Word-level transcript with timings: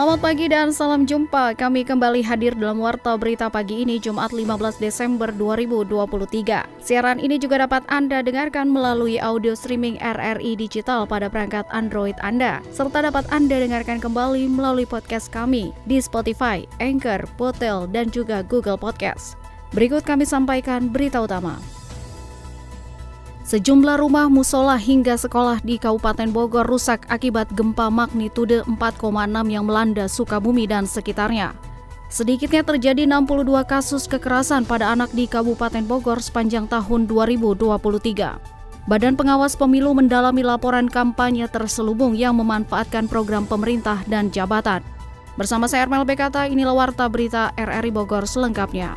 Selamat 0.00 0.24
pagi 0.24 0.48
dan 0.48 0.72
salam 0.72 1.04
jumpa. 1.04 1.52
Kami 1.60 1.84
kembali 1.84 2.24
hadir 2.24 2.56
dalam 2.56 2.80
Warta 2.80 3.20
Berita 3.20 3.52
pagi 3.52 3.84
ini 3.84 4.00
Jumat 4.00 4.32
15 4.32 4.80
Desember 4.80 5.28
2023. 5.28 6.64
Siaran 6.80 7.20
ini 7.20 7.36
juga 7.36 7.60
dapat 7.60 7.84
Anda 7.84 8.24
dengarkan 8.24 8.72
melalui 8.72 9.20
audio 9.20 9.52
streaming 9.52 10.00
RRI 10.00 10.56
Digital 10.56 11.04
pada 11.04 11.28
perangkat 11.28 11.68
Android 11.68 12.16
Anda. 12.24 12.64
Serta 12.72 13.04
dapat 13.04 13.28
Anda 13.28 13.60
dengarkan 13.60 14.00
kembali 14.00 14.48
melalui 14.48 14.88
podcast 14.88 15.28
kami 15.28 15.76
di 15.84 16.00
Spotify, 16.00 16.64
Anchor, 16.80 17.28
Potel, 17.36 17.84
dan 17.92 18.08
juga 18.08 18.40
Google 18.40 18.80
Podcast. 18.80 19.36
Berikut 19.76 20.00
kami 20.00 20.24
sampaikan 20.24 20.88
berita 20.88 21.20
utama. 21.20 21.79
Sejumlah 23.50 23.98
rumah 23.98 24.30
musola 24.30 24.78
hingga 24.78 25.18
sekolah 25.18 25.58
di 25.66 25.74
Kabupaten 25.74 26.30
Bogor 26.30 26.62
rusak 26.62 27.02
akibat 27.10 27.50
gempa 27.50 27.90
magnitudo 27.90 28.62
4,6 28.62 29.10
yang 29.50 29.66
melanda 29.66 30.06
Sukabumi 30.06 30.70
dan 30.70 30.86
sekitarnya. 30.86 31.58
Sedikitnya 32.06 32.62
terjadi 32.62 33.10
62 33.10 33.50
kasus 33.66 34.06
kekerasan 34.06 34.62
pada 34.62 34.94
anak 34.94 35.10
di 35.10 35.26
Kabupaten 35.26 35.82
Bogor 35.82 36.22
sepanjang 36.22 36.70
tahun 36.70 37.10
2023. 37.10 38.86
Badan 38.86 39.18
Pengawas 39.18 39.58
Pemilu 39.58 39.98
mendalami 39.98 40.46
laporan 40.46 40.86
kampanye 40.86 41.50
terselubung 41.50 42.14
yang 42.14 42.38
memanfaatkan 42.38 43.10
program 43.10 43.50
pemerintah 43.50 43.98
dan 44.06 44.30
jabatan. 44.30 44.78
Bersama 45.34 45.66
saya 45.66 45.90
Ermel 45.90 46.06
Bekata, 46.06 46.46
inilah 46.46 46.86
Warta 46.86 47.10
Berita 47.10 47.50
RRI 47.58 47.90
Bogor 47.90 48.30
selengkapnya. 48.30 48.94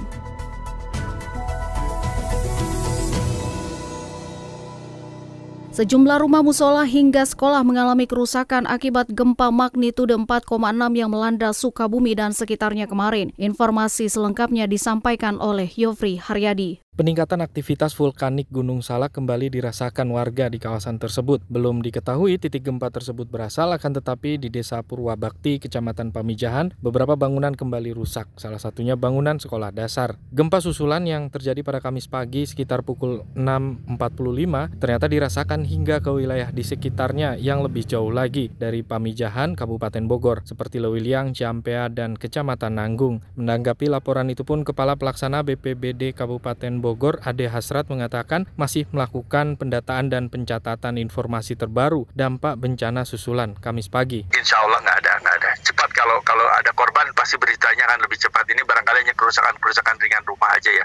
Sejumlah 5.74 6.22
rumah 6.22 6.46
musola 6.46 6.86
hingga 6.86 7.26
sekolah 7.26 7.66
mengalami 7.66 8.06
kerusakan 8.06 8.70
akibat 8.70 9.10
gempa 9.10 9.50
magnitudo 9.50 10.14
4,6 10.22 10.54
yang 10.94 11.10
melanda 11.10 11.50
Sukabumi 11.50 12.14
dan 12.14 12.30
sekitarnya 12.30 12.86
kemarin. 12.86 13.34
Informasi 13.42 14.06
selengkapnya 14.06 14.70
disampaikan 14.70 15.42
oleh 15.42 15.66
Yofri 15.74 16.22
Haryadi. 16.22 16.83
Peningkatan 16.94 17.42
aktivitas 17.42 17.98
vulkanik 17.98 18.46
Gunung 18.54 18.86
Salak 18.86 19.18
kembali 19.18 19.50
dirasakan 19.50 20.14
warga 20.14 20.46
di 20.46 20.62
kawasan 20.62 21.02
tersebut. 21.02 21.42
Belum 21.50 21.82
diketahui 21.82 22.38
titik 22.38 22.70
gempa 22.70 22.94
tersebut 22.94 23.26
berasal, 23.26 23.74
akan 23.74 23.98
tetapi 23.98 24.38
di 24.38 24.54
Desa 24.54 24.78
Purwabakti, 24.86 25.58
Kecamatan 25.58 26.14
Pamijahan, 26.14 26.70
beberapa 26.86 27.18
bangunan 27.18 27.58
kembali 27.58 27.98
rusak, 27.98 28.30
salah 28.38 28.62
satunya 28.62 28.94
bangunan 28.94 29.42
sekolah 29.42 29.74
dasar. 29.74 30.22
Gempa 30.30 30.62
susulan 30.62 31.02
yang 31.10 31.34
terjadi 31.34 31.66
pada 31.66 31.82
Kamis 31.82 32.06
pagi 32.06 32.46
sekitar 32.46 32.86
pukul 32.86 33.26
6.45 33.34 34.78
ternyata 34.78 35.10
dirasakan 35.10 35.66
hingga 35.66 35.98
ke 35.98 36.14
wilayah 36.14 36.54
di 36.54 36.62
sekitarnya 36.62 37.42
yang 37.42 37.66
lebih 37.66 37.90
jauh 37.90 38.14
lagi 38.14 38.54
dari 38.54 38.86
Pamijahan, 38.86 39.58
Kabupaten 39.58 40.06
Bogor, 40.06 40.46
seperti 40.46 40.78
Lewiliang, 40.78 41.34
Ciampea, 41.34 41.90
dan 41.90 42.14
Kecamatan 42.22 42.78
Nanggung. 42.78 43.26
Menanggapi 43.34 43.90
laporan 43.90 44.30
itu 44.30 44.46
pun 44.46 44.62
Kepala 44.62 44.94
Pelaksana 44.94 45.42
BPBD 45.42 46.14
Kabupaten 46.14 46.83
Bogor, 46.84 47.24
Ade 47.24 47.48
Hasrat 47.48 47.88
mengatakan 47.88 48.44
masih 48.60 48.84
melakukan 48.92 49.56
pendataan 49.56 50.12
dan 50.12 50.28
pencatatan 50.28 51.00
informasi 51.00 51.56
terbaru 51.56 52.12
dampak 52.12 52.60
bencana 52.60 53.08
susulan 53.08 53.56
Kamis 53.56 53.88
pagi. 53.88 54.28
Insya 54.36 54.60
Allah 54.60 54.84
nggak 54.84 54.98
ada, 55.00 55.14
nggak 55.24 55.36
ada. 55.40 55.52
Cepat 55.64 55.90
kalau 55.96 56.20
kalau 56.28 56.44
ada 56.60 56.76
korban 56.76 57.08
pasti 57.16 57.40
beritanya 57.40 57.88
akan 57.88 58.04
lebih 58.04 58.20
cepat. 58.20 58.44
Ini 58.52 58.68
barangkali 58.68 59.08
hanya 59.08 59.16
kerusakan-kerusakan 59.16 59.96
ringan 60.04 60.28
rumah 60.28 60.52
aja 60.52 60.68
ya 60.68 60.84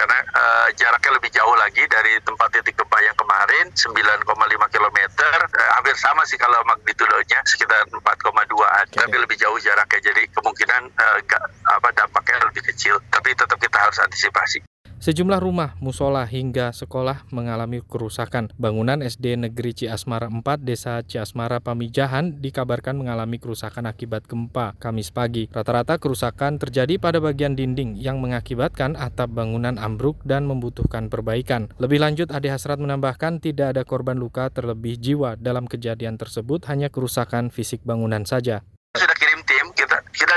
karena 0.00 0.16
uh, 0.32 0.68
jaraknya 0.78 1.12
lebih 1.18 1.30
jauh 1.34 1.56
lagi 1.60 1.84
dari 1.90 2.16
tempat 2.24 2.48
titik 2.54 2.78
gempa 2.78 2.98
yang 3.04 3.16
kemarin 3.18 3.68
9,5 3.74 4.72
km 4.72 4.98
uh, 5.20 5.70
hampir 5.76 5.92
sama 5.98 6.22
sih 6.24 6.38
kalau 6.40 6.56
magnitudonya 6.64 7.42
sekitar 7.44 7.84
4,2 7.90 8.00
okay. 8.00 8.96
tapi 8.96 9.16
lebih 9.18 9.36
jauh 9.36 9.58
jaraknya 9.60 10.00
jadi 10.00 10.22
kemungkinan 10.32 10.82
uh, 10.94 11.16
gak, 11.26 11.42
apa 11.68 11.88
dampaknya 11.92 12.48
lebih 12.48 12.62
kecil 12.72 12.96
tapi 13.12 13.36
tetap 13.36 13.58
kita 13.60 13.76
harus 13.76 13.98
antisipasi 14.00 14.62
Sejumlah 15.00 15.40
rumah, 15.40 15.80
musola 15.80 16.28
hingga 16.28 16.76
sekolah 16.76 17.24
mengalami 17.32 17.80
kerusakan. 17.80 18.52
Bangunan 18.60 19.00
SD 19.00 19.32
Negeri 19.40 19.72
Ciasmara 19.72 20.28
4 20.28 20.60
Desa 20.60 21.00
Ciasmara 21.00 21.56
Pamijahan 21.56 22.36
dikabarkan 22.36 23.00
mengalami 23.00 23.40
kerusakan 23.40 23.88
akibat 23.88 24.28
gempa 24.28 24.76
Kamis 24.76 25.08
pagi. 25.08 25.48
Rata-rata 25.48 25.96
kerusakan 25.96 26.60
terjadi 26.60 27.00
pada 27.00 27.16
bagian 27.16 27.56
dinding 27.56 27.96
yang 27.96 28.20
mengakibatkan 28.20 28.92
atap 28.92 29.32
bangunan 29.32 29.80
ambruk 29.80 30.20
dan 30.28 30.44
membutuhkan 30.44 31.08
perbaikan. 31.08 31.72
Lebih 31.80 31.96
lanjut, 31.96 32.28
Ade 32.28 32.52
Hasrat 32.52 32.76
menambahkan 32.76 33.40
tidak 33.40 33.72
ada 33.72 33.88
korban 33.88 34.20
luka 34.20 34.52
terlebih 34.52 35.00
jiwa 35.00 35.40
dalam 35.40 35.64
kejadian 35.64 36.20
tersebut, 36.20 36.68
hanya 36.68 36.92
kerusakan 36.92 37.48
fisik 37.48 37.80
bangunan 37.88 38.28
saja. 38.28 38.68
Sudah 38.92 39.16
kirim 39.16 39.40
tim, 39.48 39.64
kita 39.72 39.96
kita 40.12 40.36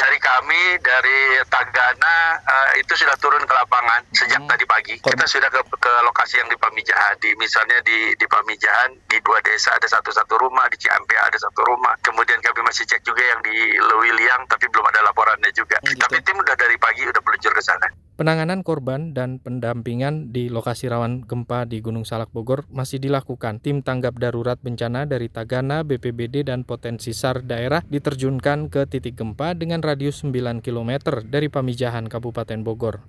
dari 0.00 0.16
kami 0.16 0.61
dari 0.80 1.36
Tagana 1.50 2.40
uh, 2.40 2.70
itu 2.80 2.96
sudah 2.96 3.12
turun 3.20 3.44
ke 3.44 3.52
lapangan 3.52 4.00
sejak 4.16 4.40
hmm. 4.40 4.48
tadi 4.48 4.64
pagi. 4.64 4.94
Kita 4.96 5.26
sudah 5.28 5.52
ke, 5.52 5.60
ke 5.60 5.92
lokasi 6.08 6.40
yang 6.40 6.48
di 6.48 6.56
Pamijahan. 6.56 7.20
Di 7.20 7.36
misalnya 7.36 7.76
di 7.84 8.16
di 8.16 8.24
Pamijahan 8.24 8.96
di 9.10 9.20
dua 9.20 9.44
desa 9.44 9.76
ada 9.76 9.84
satu 9.84 10.08
satu 10.08 10.40
rumah, 10.40 10.64
di 10.72 10.80
Ciampea 10.80 11.28
ada 11.28 11.36
satu 11.36 11.60
rumah. 11.68 11.92
Kemudian 12.00 12.40
kami 12.40 12.64
masih 12.64 12.88
cek 12.88 13.04
juga 13.04 13.20
yang 13.20 13.40
di 13.44 13.76
Lewiliang 13.76 14.48
tapi 14.48 14.64
belum 14.72 14.88
ada 14.88 15.04
laporannya 15.04 15.52
juga. 15.52 15.76
Hmm, 15.84 15.92
gitu. 15.92 16.00
Tapi 16.00 16.16
tim 16.24 16.40
udah 16.40 16.56
dari 16.56 16.76
pagi 16.80 17.04
udah 17.04 17.20
meluncur 17.20 17.52
ke 17.52 17.60
sana. 17.60 17.91
Penanganan 18.22 18.62
korban 18.62 19.10
dan 19.10 19.42
pendampingan 19.42 20.30
di 20.30 20.46
lokasi 20.46 20.86
rawan 20.86 21.26
gempa 21.26 21.66
di 21.66 21.82
Gunung 21.82 22.06
Salak 22.06 22.30
Bogor 22.30 22.70
masih 22.70 23.02
dilakukan. 23.02 23.58
Tim 23.58 23.82
tanggap 23.82 24.14
darurat 24.14 24.54
bencana 24.62 25.10
dari 25.10 25.26
Tagana, 25.26 25.82
BPBD, 25.82 26.46
dan 26.46 26.62
potensi 26.62 27.10
SAR 27.10 27.42
daerah 27.42 27.82
diterjunkan 27.82 28.70
ke 28.70 28.86
titik 28.86 29.18
gempa 29.18 29.58
dengan 29.58 29.82
radius 29.82 30.22
9 30.22 30.62
km 30.62 31.18
dari 31.26 31.50
Pamijahan, 31.50 32.06
Kabupaten 32.06 32.62
Bogor. 32.62 33.02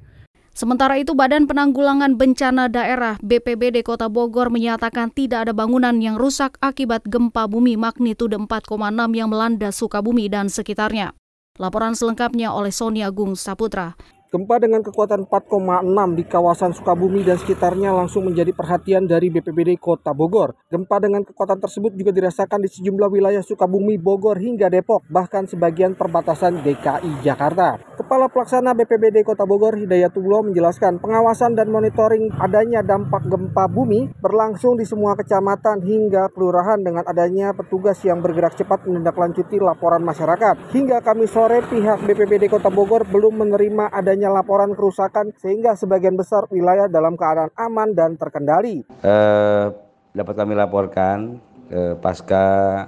Sementara 0.50 0.97
itu, 0.97 1.13
Badan 1.13 1.45
Penanggulangan 1.45 2.18
Bencana 2.18 2.66
Daerah 2.66 3.22
BPBD 3.22 3.85
Kota 3.85 4.09
Bogor 4.09 4.50
menyatakan 4.50 5.13
tidak 5.13 5.45
ada 5.45 5.53
bangunan 5.53 5.94
yang 6.01 6.18
rusak 6.18 6.57
akibat 6.57 7.06
gempa 7.06 7.45
bumi 7.45 7.78
magnitudo 7.78 8.41
4,6 8.41 9.13
yang 9.13 9.30
melanda 9.30 9.69
Sukabumi 9.69 10.25
dan 10.25 10.50
sekitarnya. 10.50 11.13
Laporan 11.62 11.94
selengkapnya 11.94 12.50
oleh 12.50 12.74
Sony 12.74 13.06
Agung 13.06 13.38
Saputra. 13.38 13.94
Gempa 14.34 14.58
dengan 14.58 14.82
kekuatan 14.82 15.30
4,6 15.30 16.18
di 16.18 16.26
kawasan 16.26 16.74
Sukabumi 16.74 17.22
dan 17.22 17.38
sekitarnya 17.38 17.94
langsung 17.94 18.26
menjadi 18.26 18.50
perhatian 18.50 19.06
dari 19.06 19.30
BPBD 19.30 19.78
Kota 19.78 20.10
Bogor. 20.10 20.58
Gempa 20.74 20.98
dengan 20.98 21.22
kekuatan 21.22 21.62
tersebut 21.62 21.94
juga 21.94 22.10
dirasakan 22.10 22.66
di 22.66 22.70
sejumlah 22.74 23.14
wilayah 23.14 23.46
Sukabumi, 23.46 24.02
Bogor 24.02 24.42
hingga 24.42 24.74
Depok, 24.74 25.06
bahkan 25.06 25.46
sebagian 25.46 25.94
perbatasan 25.94 26.66
DKI 26.66 27.22
Jakarta. 27.22 27.78
Kepala 27.94 28.26
Pelaksana 28.26 28.74
BPBD 28.74 29.22
Kota 29.22 29.46
Bogor 29.46 29.78
Hidayatullah 29.78 30.50
menjelaskan 30.50 30.98
pengawasan 30.98 31.54
dan 31.54 31.70
monitoring 31.70 32.34
adanya 32.42 32.82
dampak 32.82 33.30
gempa 33.30 33.70
bumi 33.70 34.18
berlangsung 34.18 34.82
di 34.82 34.86
semua 34.90 35.14
kecamatan 35.14 35.86
hingga 35.86 36.34
kelurahan 36.34 36.82
dengan 36.82 37.06
adanya 37.06 37.54
petugas 37.54 38.02
yang 38.02 38.18
bergerak 38.18 38.58
cepat 38.58 38.90
menindaklanjuti 38.90 39.62
laporan 39.62 40.02
masyarakat. 40.02 40.74
Hingga 40.74 41.06
kami 41.06 41.30
sore 41.30 41.62
pihak 41.70 42.02
BPBD 42.02 42.50
Kota 42.50 42.74
Bogor 42.74 43.06
belum 43.06 43.46
menerima 43.46 43.94
adanya 43.94 44.23
adanya 44.24 44.40
laporan 44.40 44.72
kerusakan 44.72 45.36
sehingga 45.36 45.76
sebagian 45.76 46.16
besar 46.16 46.48
wilayah 46.48 46.88
dalam 46.88 47.20
keadaan 47.20 47.52
aman 47.60 47.92
dan 47.92 48.16
terkendali. 48.16 48.88
Uh, 49.04 49.75
dapat 50.16 50.40
kami 50.40 50.56
laporkan 50.56 51.44
uh, 51.68 52.00
pasca 52.00 52.88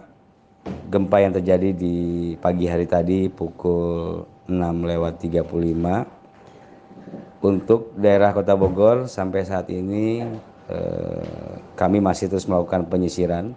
gempa 0.88 1.20
yang 1.20 1.36
terjadi 1.36 1.76
di 1.76 1.98
pagi 2.40 2.72
hari 2.72 2.88
tadi 2.88 3.28
pukul 3.28 4.24
6 4.48 4.56
lewat 4.64 5.20
35 5.20 7.44
untuk 7.44 7.92
daerah 8.00 8.31
Kota 8.31 8.56
Bogor 8.56 9.04
sampai 9.06 9.46
saat 9.46 9.70
ini 9.70 10.26
eh, 10.66 11.54
kami 11.78 12.02
masih 12.02 12.34
terus 12.34 12.50
melakukan 12.50 12.90
penyisiran. 12.90 13.54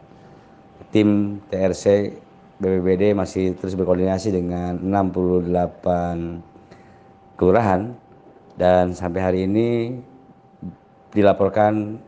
Tim 0.92 1.40
TRC 1.48 2.12
BPBD 2.60 3.16
masih 3.16 3.56
terus 3.56 3.72
berkoordinasi 3.72 4.36
dengan 4.36 4.76
68 4.76 6.57
kelurahan 7.38 7.94
dan 8.58 8.90
sampai 8.92 9.20
hari 9.22 9.40
ini 9.46 9.94
dilaporkan 11.14 12.02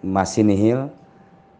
masih 0.00 0.42
nihil 0.42 0.88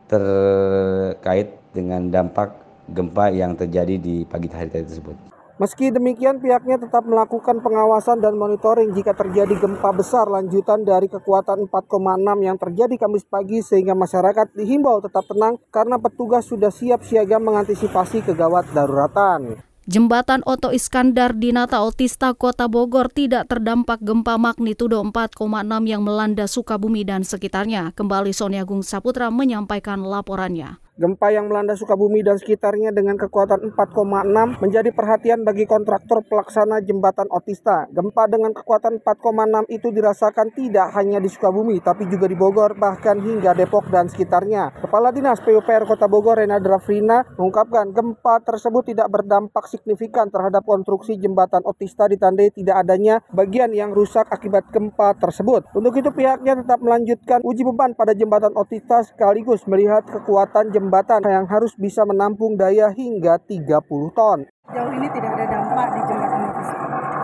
terkait 0.08 1.54
dengan 1.70 2.08
dampak 2.08 2.56
gempa 2.90 3.30
yang 3.30 3.54
terjadi 3.54 3.94
di 4.00 4.26
pagi 4.26 4.50
hari 4.50 4.72
tadi 4.72 4.88
tersebut. 4.88 5.16
Meski 5.60 5.92
demikian, 5.92 6.40
pihaknya 6.40 6.80
tetap 6.80 7.04
melakukan 7.04 7.60
pengawasan 7.60 8.24
dan 8.24 8.32
monitoring 8.32 8.96
jika 8.96 9.12
terjadi 9.12 9.60
gempa 9.60 9.92
besar 9.92 10.24
lanjutan 10.24 10.88
dari 10.88 11.04
kekuatan 11.04 11.68
4,6 11.68 12.00
yang 12.40 12.56
terjadi 12.56 12.96
Kamis 12.96 13.28
pagi 13.28 13.60
sehingga 13.60 13.92
masyarakat 13.92 14.56
dihimbau 14.56 15.04
tetap 15.04 15.28
tenang 15.28 15.60
karena 15.68 16.00
petugas 16.00 16.48
sudah 16.48 16.72
siap 16.72 17.04
siaga 17.04 17.36
mengantisipasi 17.36 18.24
kegawat 18.24 18.72
daruratan. 18.72 19.60
Jembatan 19.88 20.44
Oto 20.44 20.76
Iskandar 20.76 21.32
di 21.32 21.56
Nata 21.56 21.80
Otista 21.80 22.36
Kota 22.36 22.68
Bogor 22.68 23.08
tidak 23.08 23.48
terdampak 23.48 24.04
gempa 24.04 24.36
magnitudo 24.36 25.00
4,6 25.00 25.40
yang 25.88 26.04
melanda 26.04 26.44
Sukabumi 26.44 27.00
dan 27.00 27.24
sekitarnya. 27.24 27.96
Kembali 27.96 28.36
Sony 28.36 28.60
Agung 28.60 28.84
Saputra 28.84 29.32
menyampaikan 29.32 30.04
laporannya. 30.04 30.76
Gempa 31.00 31.32
yang 31.32 31.48
melanda 31.48 31.72
Sukabumi 31.72 32.20
dan 32.20 32.36
sekitarnya 32.36 32.92
dengan 32.92 33.16
kekuatan 33.16 33.72
4,6 33.72 34.60
menjadi 34.60 34.92
perhatian 34.92 35.48
bagi 35.48 35.64
kontraktor 35.64 36.20
pelaksana 36.28 36.84
jembatan 36.84 37.24
Otista. 37.32 37.88
Gempa 37.88 38.28
dengan 38.28 38.52
kekuatan 38.52 39.00
4,6 39.00 39.64
itu 39.72 39.88
dirasakan 39.96 40.52
tidak 40.52 40.92
hanya 40.92 41.16
di 41.16 41.32
Sukabumi, 41.32 41.80
tapi 41.80 42.04
juga 42.04 42.28
di 42.28 42.36
Bogor, 42.36 42.76
bahkan 42.76 43.16
hingga 43.16 43.56
Depok 43.56 43.88
dan 43.88 44.12
sekitarnya. 44.12 44.76
Kepala 44.76 45.08
Dinas 45.08 45.40
PUPR 45.40 45.88
Kota 45.88 46.04
Bogor, 46.04 46.36
Rena 46.36 46.60
Drafrina, 46.60 47.24
mengungkapkan 47.40 47.96
gempa 47.96 48.44
tersebut 48.44 48.92
tidak 48.92 49.08
berdampak 49.08 49.72
signifikan 49.72 50.28
terhadap 50.28 50.68
konstruksi 50.68 51.16
jembatan 51.16 51.64
Otista 51.64 52.12
ditandai 52.12 52.52
tidak 52.52 52.76
adanya 52.76 53.24
bagian 53.32 53.72
yang 53.72 53.96
rusak 53.96 54.28
akibat 54.28 54.68
gempa 54.68 55.16
tersebut. 55.16 55.64
Untuk 55.72 55.96
itu 55.96 56.12
pihaknya 56.12 56.60
tetap 56.60 56.84
melanjutkan 56.84 57.40
uji 57.40 57.64
beban 57.64 57.96
pada 57.96 58.12
jembatan 58.12 58.52
Otista 58.52 59.00
sekaligus 59.00 59.64
melihat 59.64 60.04
kekuatan 60.04 60.68
jembatan 60.68 60.89
jembatan 60.90 61.22
yang 61.22 61.46
harus 61.46 61.70
bisa 61.78 62.02
menampung 62.02 62.58
daya 62.58 62.90
hingga 62.90 63.38
30 63.38 63.78
ton. 64.10 64.42
Jauh 64.74 64.90
ini 64.90 65.06
tidak 65.14 65.38
ada 65.38 65.46
dampak 65.46 65.86
di 65.94 66.00
jembatan 66.02 66.40
Nafis. 66.50 66.70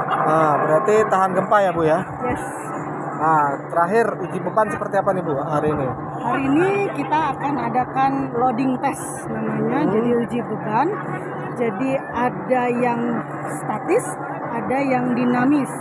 Nah, 0.07 0.53
berarti 0.63 0.95
tahan 1.11 1.31
gempa 1.35 1.57
ya 1.59 1.71
Bu 1.75 1.83
ya? 1.83 1.99
Yes. 2.31 2.43
Nah, 3.19 3.45
terakhir 3.75 4.07
uji 4.23 4.39
beban 4.39 4.71
seperti 4.71 4.95
apa 5.03 5.11
nih 5.19 5.23
Bu 5.27 5.35
hari 5.35 5.69
ini? 5.75 5.89
Hari 6.23 6.43
ini 6.47 6.71
kita 6.95 7.19
akan 7.35 7.55
adakan 7.59 8.13
loading 8.39 8.79
test 8.79 9.03
namanya, 9.35 9.79
hmm. 9.83 9.91
jadi 9.99 10.11
uji 10.15 10.39
beban. 10.47 10.89
Jadi 11.59 11.91
ada 11.99 12.63
yang 12.71 13.01
statis, 13.51 14.07
ada 14.55 14.79
yang 14.79 15.11
dinamis. 15.11 15.73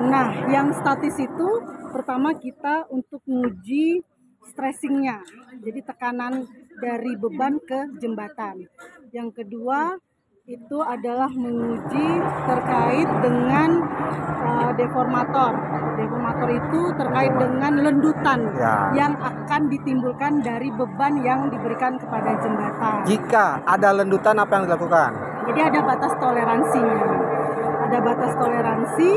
Nah, 0.00 0.32
yang 0.48 0.72
statis 0.72 1.20
itu 1.20 1.48
pertama 1.92 2.32
kita 2.40 2.88
untuk 2.88 3.20
menguji 3.28 4.00
stressingnya, 4.48 5.20
jadi 5.60 5.84
tekanan 5.84 6.48
dari 6.78 7.12
beban 7.18 7.58
ke 7.62 7.98
jembatan. 7.98 8.66
Yang 9.10 9.42
kedua 9.42 9.98
itu 10.48 10.80
adalah 10.80 11.28
menguji 11.28 12.08
terkait 12.48 13.08
dengan 13.20 13.84
uh, 14.48 14.72
deformator. 14.80 15.52
Deformator 16.00 16.48
itu 16.48 16.80
terkait 16.96 17.32
dengan 17.36 17.72
lendutan 17.84 18.48
ya. 18.56 18.88
yang 18.96 19.12
akan 19.20 19.68
ditimbulkan 19.68 20.40
dari 20.40 20.72
beban 20.72 21.20
yang 21.20 21.52
diberikan 21.52 22.00
kepada 22.00 22.32
jembatan. 22.40 23.04
Jika 23.04 23.60
ada 23.68 23.92
lendutan 23.92 24.40
apa 24.40 24.52
yang 24.56 24.64
dilakukan? 24.72 25.10
Jadi 25.52 25.60
ada 25.60 25.80
batas 25.84 26.12
toleransinya. 26.16 27.00
Ada 27.88 27.98
batas 28.04 28.32
toleransi 28.40 29.12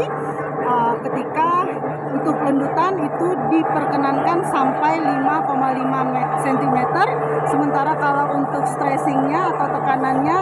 uh, 0.67 0.93
ketika 1.07 1.49
untuk 2.11 2.35
lendutan 2.43 2.93
itu 2.99 3.27
diperkenankan 3.49 4.37
sampai 4.51 4.99
5,5 4.99 6.43
cm 6.43 6.77
sementara 7.47 7.93
kalau 7.95 8.25
untuk 8.35 8.63
stressingnya 8.67 9.55
atau 9.55 9.67
tekanannya 9.79 10.37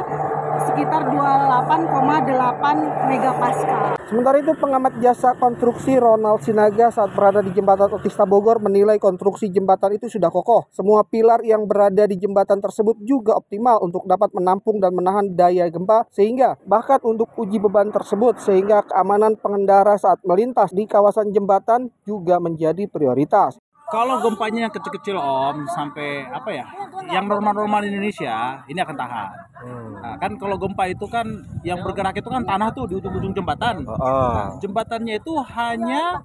sekitar 0.67 1.07
28,8 1.11 3.07
megapascal. 3.07 3.99
Sementara 4.09 4.41
itu 4.41 4.53
pengamat 4.57 4.97
jasa 4.99 5.37
konstruksi 5.37 6.01
Ronald 6.01 6.41
Sinaga 6.41 6.89
saat 6.89 7.13
berada 7.13 7.45
di 7.45 7.53
jembatan 7.53 7.93
Otista 7.93 8.25
Bogor 8.25 8.57
menilai 8.57 8.97
konstruksi 8.97 9.53
jembatan 9.53 9.95
itu 9.95 10.09
sudah 10.09 10.33
kokoh. 10.33 10.65
Semua 10.73 11.05
pilar 11.05 11.45
yang 11.45 11.69
berada 11.69 12.09
di 12.09 12.17
jembatan 12.17 12.57
tersebut 12.57 12.97
juga 13.05 13.37
optimal 13.37 13.79
untuk 13.85 14.09
dapat 14.09 14.33
menampung 14.33 14.81
dan 14.81 14.97
menahan 14.97 15.29
daya 15.37 15.69
gempa 15.69 16.09
sehingga 16.09 16.57
bahkan 16.65 16.97
untuk 17.05 17.29
uji 17.37 17.61
beban 17.61 17.93
tersebut 17.93 18.41
sehingga 18.41 18.81
keamanan 18.89 19.37
pengendara 19.37 19.93
saat 19.95 20.19
melintas 20.25 20.73
di 20.73 20.89
kawasan 20.89 21.29
jembatan 21.29 21.93
juga 22.03 22.41
menjadi 22.41 22.89
prioritas. 22.89 23.61
Kalau 23.89 24.21
gempanya 24.21 24.69
yang 24.69 24.73
kecil-kecil 24.73 25.17
om 25.17 25.65
sampai 25.73 26.29
apa 26.29 26.49
ya, 26.53 26.65
yang 27.09 27.25
normal-normal 27.25 27.81
Indonesia 27.81 28.61
ini 28.69 28.77
akan 28.77 28.95
tahan. 28.95 29.29
Hmm. 29.65 29.91
Nah, 29.97 30.15
kan 30.21 30.31
kalau 30.37 30.61
gempa 30.61 30.85
itu 30.85 31.09
kan 31.09 31.25
yang 31.65 31.81
bergerak 31.81 32.21
itu 32.21 32.29
kan 32.29 32.45
tanah 32.45 32.69
tuh 32.69 32.85
di 32.85 33.01
ujung-ujung 33.01 33.33
jembatan. 33.33 33.81
Oh. 33.89 33.97
Nah, 33.97 34.61
jembatannya 34.61 35.17
itu 35.17 35.33
hanya 35.57 36.21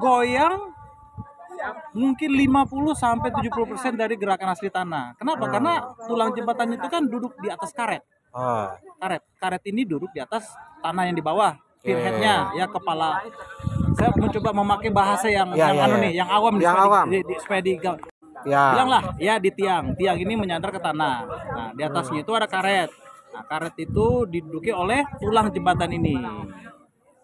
goyang 0.00 0.72
mungkin 1.92 2.30
50 2.34 2.96
sampai 2.96 3.30
70% 3.32 4.00
dari 4.00 4.16
gerakan 4.16 4.56
asli 4.56 4.72
tanah. 4.72 5.16
Kenapa? 5.20 5.44
Hmm. 5.44 5.52
Karena 5.52 5.72
tulang 6.08 6.30
jembatannya 6.32 6.76
itu 6.80 6.88
kan 6.88 7.04
duduk 7.04 7.36
di 7.40 7.52
atas 7.52 7.70
karet. 7.76 8.00
Oh. 8.34 8.72
Karet, 8.98 9.22
karet 9.38 9.62
ini 9.68 9.84
duduk 9.84 10.10
di 10.10 10.24
atas 10.24 10.50
tanah 10.82 11.06
yang 11.06 11.16
di 11.16 11.24
bawah, 11.24 11.54
pinheadnya 11.84 12.50
ya 12.56 12.64
kepala 12.64 13.20
saya 13.94 14.10
mencoba 14.18 14.50
memakai 14.50 14.90
bahasa 14.90 15.26
yang 15.30 15.54
ya, 15.54 15.70
yang 15.70 15.74
ya, 15.78 15.84
anu 15.86 15.96
ya. 15.96 16.02
nih, 16.02 16.12
yang 16.18 16.28
awam 16.28 16.52
yang 16.58 16.76
awam. 16.76 17.06
Di, 17.06 17.18
di, 17.22 17.34
supaya 17.38 17.60
di 17.62 17.72
ya. 18.44 18.64
bilanglah 18.74 19.02
ya 19.22 19.34
di 19.38 19.50
tiang. 19.54 19.94
Tiang 19.94 20.18
ini 20.18 20.34
menyandar 20.34 20.74
ke 20.74 20.80
tanah. 20.82 21.16
Nah, 21.28 21.70
di 21.72 21.82
atasnya 21.86 22.20
hmm. 22.20 22.26
itu 22.26 22.32
ada 22.34 22.46
karet. 22.50 22.90
Nah, 23.30 23.44
karet 23.46 23.74
itu 23.78 24.06
diduduki 24.26 24.74
oleh 24.74 25.06
tulang 25.22 25.48
jembatan 25.54 25.90
ini. 25.94 26.18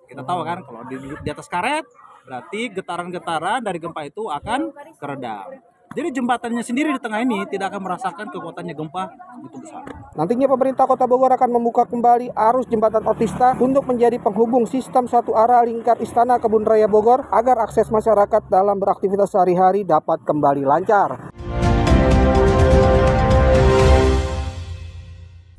Kita 0.06 0.22
tahu 0.22 0.40
kan 0.42 0.58
kalau 0.62 0.82
di, 0.86 0.96
di 0.98 1.28
atas 1.30 1.50
karet 1.50 1.86
berarti 2.26 2.60
getaran-getaran 2.70 3.58
dari 3.62 3.78
gempa 3.82 4.06
itu 4.06 4.30
akan 4.30 4.70
keredam. 4.98 5.69
Jadi 5.90 6.22
jembatannya 6.22 6.62
sendiri 6.62 6.94
di 6.94 7.02
tengah 7.02 7.18
ini 7.18 7.42
tidak 7.50 7.74
akan 7.74 7.82
merasakan 7.82 8.30
kekuatannya 8.30 8.78
gempa 8.78 9.10
begitu 9.42 9.58
besar. 9.58 9.82
Nantinya 10.14 10.46
pemerintah 10.46 10.86
Kota 10.86 11.02
Bogor 11.10 11.34
akan 11.34 11.50
membuka 11.50 11.82
kembali 11.82 12.30
arus 12.30 12.70
jembatan 12.70 13.02
Otista 13.10 13.58
untuk 13.58 13.90
menjadi 13.90 14.22
penghubung 14.22 14.70
sistem 14.70 15.10
satu 15.10 15.34
arah 15.34 15.66
lingkar 15.66 15.98
Istana 15.98 16.38
Kebun 16.38 16.62
Raya 16.62 16.86
Bogor 16.86 17.26
agar 17.34 17.58
akses 17.66 17.90
masyarakat 17.90 18.46
dalam 18.46 18.78
beraktivitas 18.78 19.34
sehari-hari 19.34 19.82
dapat 19.82 20.22
kembali 20.22 20.62
lancar. 20.62 21.34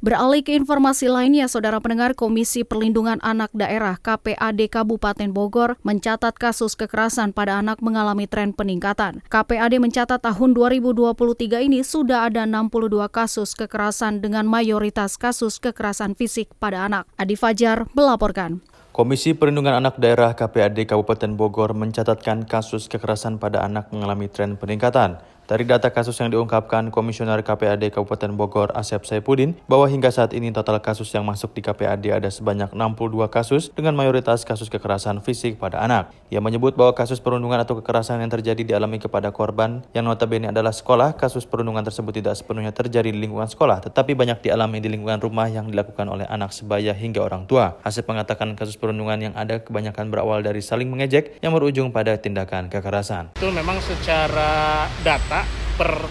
Beralih 0.01 0.41
ke 0.41 0.57
informasi 0.57 1.13
lainnya, 1.13 1.45
Saudara 1.45 1.77
pendengar 1.77 2.17
Komisi 2.17 2.65
Perlindungan 2.65 3.21
Anak 3.21 3.53
Daerah 3.53 4.01
KPAD 4.01 4.65
Kabupaten 4.65 5.29
Bogor 5.29 5.77
mencatat 5.85 6.33
kasus 6.41 6.73
kekerasan 6.73 7.37
pada 7.37 7.61
anak 7.61 7.85
mengalami 7.85 8.25
tren 8.25 8.49
peningkatan. 8.49 9.21
KPAD 9.29 9.77
mencatat 9.77 10.17
tahun 10.25 10.57
2023 10.57 11.69
ini 11.69 11.85
sudah 11.85 12.25
ada 12.25 12.49
62 12.49 12.97
kasus 13.13 13.53
kekerasan 13.53 14.25
dengan 14.25 14.49
mayoritas 14.49 15.21
kasus 15.21 15.61
kekerasan 15.61 16.17
fisik 16.17 16.49
pada 16.57 16.89
anak. 16.89 17.05
Adi 17.21 17.37
Fajar 17.37 17.85
melaporkan. 17.93 18.57
Komisi 18.89 19.37
Perlindungan 19.37 19.85
Anak 19.85 20.01
Daerah 20.01 20.33
KPAD 20.33 20.81
Kabupaten 20.83 21.37
Bogor 21.37 21.77
mencatatkan 21.77 22.49
kasus 22.49 22.89
kekerasan 22.89 23.37
pada 23.37 23.61
anak 23.61 23.93
mengalami 23.93 24.25
tren 24.33 24.57
peningkatan. 24.57 25.21
Dari 25.51 25.67
data 25.67 25.91
kasus 25.91 26.15
yang 26.23 26.31
diungkapkan 26.31 26.95
Komisioner 26.95 27.43
KPAD 27.43 27.91
Kabupaten 27.91 28.31
Bogor 28.39 28.71
Asep 28.71 29.03
Saipudin 29.03 29.51
bahwa 29.67 29.83
hingga 29.91 30.07
saat 30.07 30.31
ini 30.31 30.47
total 30.55 30.79
kasus 30.79 31.11
yang 31.11 31.27
masuk 31.27 31.51
di 31.51 31.59
KPAD 31.59 32.23
ada 32.23 32.31
sebanyak 32.31 32.71
62 32.71 33.27
kasus 33.27 33.67
dengan 33.75 33.91
mayoritas 33.91 34.47
kasus 34.47 34.71
kekerasan 34.71 35.19
fisik 35.19 35.59
pada 35.59 35.83
anak. 35.83 36.15
Ia 36.31 36.39
menyebut 36.39 36.79
bahwa 36.79 36.95
kasus 36.95 37.19
perundungan 37.19 37.59
atau 37.59 37.75
kekerasan 37.83 38.23
yang 38.23 38.31
terjadi 38.31 38.63
dialami 38.63 39.03
kepada 39.03 39.35
korban 39.35 39.83
yang 39.91 40.07
notabene 40.07 40.55
adalah 40.55 40.71
sekolah, 40.71 41.19
kasus 41.19 41.43
perundungan 41.43 41.83
tersebut 41.83 42.23
tidak 42.23 42.39
sepenuhnya 42.39 42.71
terjadi 42.71 43.11
di 43.11 43.19
lingkungan 43.19 43.51
sekolah, 43.51 43.83
tetapi 43.83 44.15
banyak 44.15 44.39
dialami 44.47 44.79
di 44.79 44.87
lingkungan 44.87 45.19
rumah 45.19 45.51
yang 45.51 45.67
dilakukan 45.67 46.07
oleh 46.07 46.31
anak 46.31 46.55
sebaya 46.55 46.95
hingga 46.95 47.27
orang 47.27 47.43
tua. 47.43 47.75
Asep 47.83 48.07
mengatakan 48.07 48.55
kasus 48.55 48.79
perundungan 48.79 49.19
yang 49.19 49.35
ada 49.35 49.59
kebanyakan 49.59 50.15
berawal 50.15 50.39
dari 50.39 50.63
saling 50.63 50.87
mengejek 50.87 51.43
yang 51.43 51.51
berujung 51.51 51.91
pada 51.91 52.15
tindakan 52.15 52.71
kekerasan. 52.71 53.35
Itu 53.35 53.51
memang 53.51 53.83
secara 53.83 54.87
data 55.03 55.40
per 55.77 56.05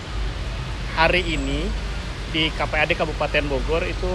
hari 0.99 1.22
ini 1.25 1.66
di 2.30 2.50
KPAD 2.54 2.94
Kabupaten 2.94 3.44
Bogor 3.50 3.82
itu 3.87 4.10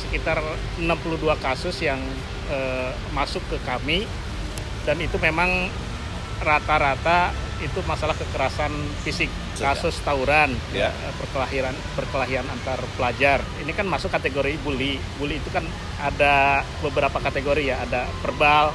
sekitar 0.00 0.40
62 0.80 1.22
kasus 1.40 1.76
yang 1.84 2.00
eh, 2.52 2.92
masuk 3.12 3.44
ke 3.48 3.58
kami. 3.64 4.04
Dan 4.88 4.96
itu 5.04 5.20
memang 5.20 5.68
rata-rata 6.40 7.36
itu 7.60 7.84
masalah 7.84 8.16
kekerasan 8.16 8.72
fisik 9.04 9.28
kasus 9.60 10.00
tawuran 10.00 10.56
ya. 10.72 10.88
Eh, 10.88 11.14
perkelahian 11.20 11.76
perkelahian 11.92 12.46
antar 12.48 12.80
pelajar. 12.96 13.44
Ini 13.60 13.72
kan 13.76 13.84
masuk 13.84 14.08
kategori 14.08 14.56
bully. 14.64 14.96
Bully 15.20 15.36
itu 15.36 15.52
kan 15.52 15.64
ada 16.00 16.64
beberapa 16.80 17.20
kategori 17.20 17.62
ya. 17.68 17.84
Ada 17.84 18.08
verbal 18.24 18.72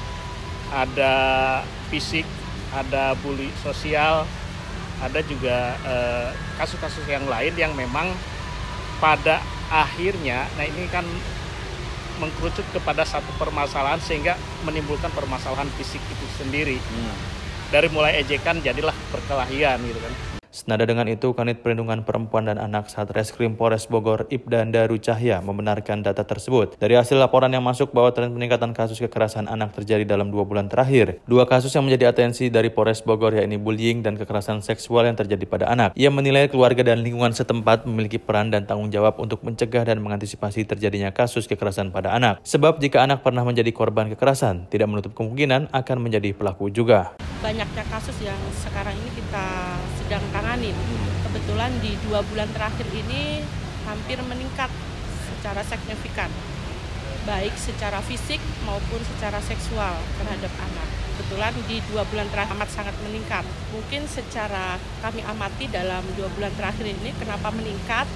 ada 0.74 1.16
fisik 1.94 2.26
ada 2.74 3.14
bully 3.22 3.48
sosial 3.62 4.26
ada 5.04 5.20
juga 5.26 5.76
eh, 5.84 6.30
kasus-kasus 6.56 7.04
uh, 7.08 7.12
yang 7.12 7.26
lain 7.28 7.54
yang 7.56 7.72
memang 7.76 8.12
pada 9.04 9.44
akhirnya, 9.68 10.48
nah 10.56 10.64
ini 10.64 10.88
kan 10.88 11.04
mengkerucut 12.22 12.64
kepada 12.72 13.04
satu 13.04 13.28
permasalahan 13.36 14.00
sehingga 14.00 14.40
menimbulkan 14.64 15.12
permasalahan 15.12 15.68
fisik 15.76 16.00
itu 16.00 16.26
sendiri. 16.40 16.80
Hmm. 16.80 17.16
Dari 17.74 17.92
mulai 17.92 18.24
ejekan 18.24 18.64
jadilah 18.64 18.96
perkelahian 19.12 19.84
gitu 19.84 20.00
kan. 20.00 20.35
Senada 20.56 20.88
dengan 20.88 21.04
itu, 21.12 21.36
Kanit 21.36 21.60
Perlindungan 21.60 22.08
Perempuan 22.08 22.48
dan 22.48 22.56
Anak 22.56 22.88
Satreskrim 22.88 23.60
Polres 23.60 23.92
Bogor 23.92 24.24
Ibda 24.32 24.64
Daru 24.72 24.96
Cahya 24.96 25.44
membenarkan 25.44 26.00
data 26.00 26.24
tersebut. 26.24 26.80
Dari 26.80 26.96
hasil 26.96 27.20
laporan 27.20 27.52
yang 27.52 27.60
masuk 27.60 27.92
bahwa 27.92 28.16
tren 28.16 28.32
peningkatan 28.32 28.72
kasus 28.72 29.04
kekerasan 29.04 29.52
anak 29.52 29.76
terjadi 29.76 30.08
dalam 30.08 30.32
dua 30.32 30.48
bulan 30.48 30.72
terakhir. 30.72 31.20
Dua 31.28 31.44
kasus 31.44 31.76
yang 31.76 31.84
menjadi 31.84 32.16
atensi 32.16 32.48
dari 32.48 32.72
Polres 32.72 33.04
Bogor 33.04 33.36
yakni 33.36 33.60
bullying 33.60 34.00
dan 34.00 34.16
kekerasan 34.16 34.64
seksual 34.64 35.12
yang 35.12 35.20
terjadi 35.20 35.44
pada 35.44 35.68
anak. 35.68 35.92
Ia 36.00 36.08
menilai 36.08 36.48
keluarga 36.48 36.88
dan 36.88 37.04
lingkungan 37.04 37.36
setempat 37.36 37.84
memiliki 37.84 38.16
peran 38.16 38.48
dan 38.48 38.64
tanggung 38.64 38.88
jawab 38.96 39.20
untuk 39.20 39.44
mencegah 39.44 39.84
dan 39.84 40.00
mengantisipasi 40.00 40.64
terjadinya 40.64 41.12
kasus 41.12 41.52
kekerasan 41.52 41.92
pada 41.92 42.16
anak. 42.16 42.40
Sebab 42.48 42.80
jika 42.80 43.04
anak 43.04 43.28
pernah 43.28 43.44
menjadi 43.44 43.76
korban 43.76 44.08
kekerasan, 44.16 44.72
tidak 44.72 44.88
menutup 44.88 45.12
kemungkinan 45.20 45.68
akan 45.76 45.98
menjadi 46.00 46.32
pelaku 46.32 46.72
juga. 46.72 47.20
Banyaknya 47.44 47.84
kasus 47.92 48.16
yang 48.24 48.40
sekarang 48.64 48.96
ini 48.96 49.12
kita 49.20 49.44
sedang 50.16 50.32
tangani. 50.32 50.72
Kebetulan 51.28 51.76
di 51.84 51.92
dua 52.08 52.24
bulan 52.24 52.48
terakhir 52.56 52.88
ini 52.96 53.44
hampir 53.84 54.16
meningkat 54.24 54.72
secara 55.28 55.60
signifikan, 55.68 56.32
baik 57.28 57.52
secara 57.60 58.00
fisik 58.00 58.40
maupun 58.64 59.04
secara 59.04 59.44
seksual 59.44 60.00
terhadap 60.16 60.56
anak. 60.56 60.88
Kebetulan 61.20 61.52
di 61.68 61.84
dua 61.92 62.08
bulan 62.08 62.32
terakhir 62.32 62.56
amat 62.56 62.70
sangat 62.72 62.96
meningkat. 63.04 63.44
Mungkin 63.76 64.08
secara 64.08 64.80
kami 65.04 65.20
amati 65.28 65.68
dalam 65.68 66.08
dua 66.16 66.32
bulan 66.32 66.56
terakhir 66.56 66.88
ini 66.88 67.12
kenapa 67.20 67.52
meningkat? 67.52 68.08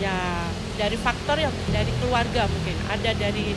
Ya 0.00 0.48
dari 0.80 0.96
faktor 0.96 1.36
yang 1.36 1.52
dari 1.68 1.92
keluarga 2.00 2.48
mungkin 2.48 2.76
ada 2.88 3.12
dari 3.12 3.52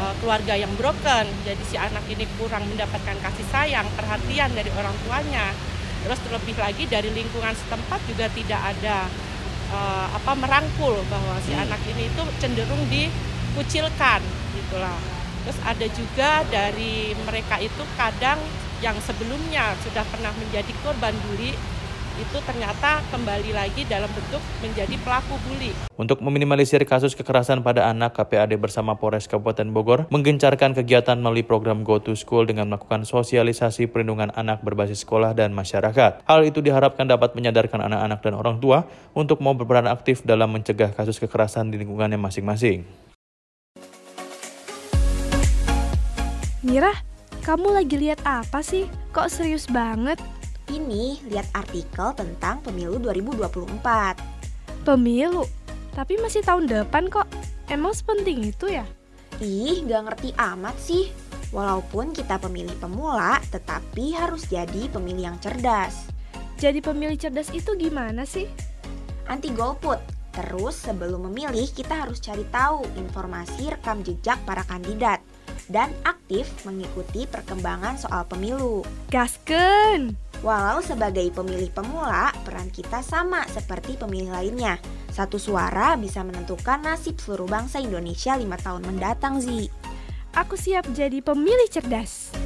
uh, 0.00 0.16
keluarga 0.24 0.56
yang 0.56 0.72
broken, 0.80 1.28
jadi 1.44 1.62
si 1.68 1.76
anak 1.76 2.08
ini 2.08 2.24
kurang 2.40 2.64
mendapatkan 2.64 3.20
kasih 3.20 3.46
sayang, 3.52 3.84
perhatian 3.92 4.56
dari 4.56 4.72
orang 4.72 4.96
tuanya 5.04 5.52
Terus 6.06 6.22
terlebih 6.22 6.54
lagi 6.54 6.86
dari 6.86 7.10
lingkungan 7.10 7.50
setempat 7.50 7.98
juga 8.06 8.30
tidak 8.30 8.60
ada 8.62 9.10
uh, 9.74 10.06
apa 10.14 10.32
merangkul 10.38 10.94
bahwa 11.10 11.34
si 11.42 11.50
hmm. 11.50 11.66
anak 11.66 11.82
ini 11.90 12.06
itu 12.06 12.22
cenderung 12.38 12.82
dikucilkan 12.86 14.22
gitulah. 14.54 14.94
Terus 15.42 15.58
ada 15.66 15.86
juga 15.90 16.30
dari 16.46 17.10
mereka 17.26 17.58
itu 17.58 17.82
kadang 17.98 18.38
yang 18.78 18.94
sebelumnya 19.02 19.74
sudah 19.82 20.06
pernah 20.14 20.30
menjadi 20.38 20.70
korban 20.86 21.14
bully 21.26 21.58
itu 22.16 22.38
ternyata 22.48 23.04
kembali 23.12 23.52
lagi 23.52 23.84
dalam 23.84 24.08
bentuk 24.08 24.40
menjadi 24.64 24.96
pelaku 25.04 25.36
bully. 25.44 25.72
Untuk 26.00 26.24
meminimalisir 26.24 26.80
kasus 26.88 27.12
kekerasan 27.12 27.60
pada 27.60 27.88
anak, 27.92 28.16
KPAD 28.16 28.56
bersama 28.56 28.96
Polres 28.96 29.28
Kabupaten 29.28 29.68
Bogor 29.68 30.00
menggencarkan 30.08 30.72
kegiatan 30.72 31.20
melalui 31.20 31.44
program 31.44 31.84
Go 31.84 32.00
to 32.00 32.16
School 32.16 32.48
dengan 32.48 32.72
melakukan 32.72 33.04
sosialisasi 33.04 33.92
perlindungan 33.92 34.32
anak 34.32 34.64
berbasis 34.64 35.04
sekolah 35.04 35.36
dan 35.36 35.52
masyarakat. 35.52 36.24
Hal 36.24 36.40
itu 36.48 36.64
diharapkan 36.64 37.04
dapat 37.04 37.36
menyadarkan 37.36 37.84
anak-anak 37.84 38.20
dan 38.24 38.34
orang 38.36 38.56
tua 38.60 38.88
untuk 39.12 39.44
mau 39.44 39.52
berperan 39.52 39.88
aktif 39.88 40.24
dalam 40.24 40.48
mencegah 40.56 40.96
kasus 40.96 41.20
kekerasan 41.20 41.68
di 41.68 41.76
lingkungannya 41.80 42.16
masing-masing. 42.16 42.88
Mira, 46.66 46.90
kamu 47.46 47.78
lagi 47.78 47.94
lihat 47.94 48.26
apa 48.26 48.58
sih? 48.58 48.90
Kok 49.14 49.30
serius 49.30 49.70
banget? 49.70 50.18
Ini 50.76 51.24
lihat 51.32 51.48
artikel 51.56 52.12
tentang 52.12 52.60
pemilu 52.60 53.00
2024. 53.00 54.84
Pemilu? 54.84 55.48
Tapi 55.96 56.20
masih 56.20 56.44
tahun 56.44 56.68
depan 56.68 57.08
kok. 57.08 57.24
Emang 57.72 57.96
sepenting 57.96 58.44
itu 58.44 58.68
ya? 58.68 58.84
Ih, 59.40 59.80
gak 59.88 60.04
ngerti 60.04 60.36
amat 60.36 60.76
sih. 60.76 61.08
Walaupun 61.48 62.12
kita 62.12 62.36
pemilih 62.36 62.76
pemula, 62.76 63.40
tetapi 63.48 64.12
harus 64.20 64.44
jadi 64.52 64.92
pemilih 64.92 65.32
yang 65.32 65.38
cerdas. 65.40 66.12
Jadi 66.60 66.84
pemilih 66.84 67.16
cerdas 67.16 67.48
itu 67.56 67.72
gimana 67.80 68.28
sih? 68.28 68.44
Anti 69.32 69.56
golput. 69.56 69.96
Terus 70.36 70.76
sebelum 70.76 71.32
memilih, 71.32 71.64
kita 71.72 72.04
harus 72.04 72.20
cari 72.20 72.44
tahu 72.52 72.84
informasi 73.00 73.72
rekam 73.72 74.04
jejak 74.04 74.36
para 74.44 74.60
kandidat 74.68 75.24
dan 75.72 75.88
aktif 76.04 76.52
mengikuti 76.68 77.24
perkembangan 77.24 77.96
soal 77.96 78.28
pemilu. 78.28 78.84
Gasken! 79.08 80.25
Walau 80.44 80.84
sebagai 80.84 81.24
pemilih 81.32 81.72
pemula, 81.72 82.32
peran 82.44 82.68
kita 82.68 83.00
sama 83.00 83.44
seperti 83.48 83.96
pemilih 83.96 84.32
lainnya. 84.32 84.76
Satu 85.08 85.40
suara 85.40 85.96
bisa 85.96 86.20
menentukan 86.20 86.84
nasib 86.84 87.16
seluruh 87.16 87.48
bangsa 87.48 87.80
Indonesia 87.80 88.36
lima 88.36 88.60
tahun 88.60 88.84
mendatang, 88.84 89.40
Zi. 89.40 89.72
Aku 90.36 90.60
siap 90.60 90.92
jadi 90.92 91.24
pemilih 91.24 91.68
cerdas. 91.72 92.36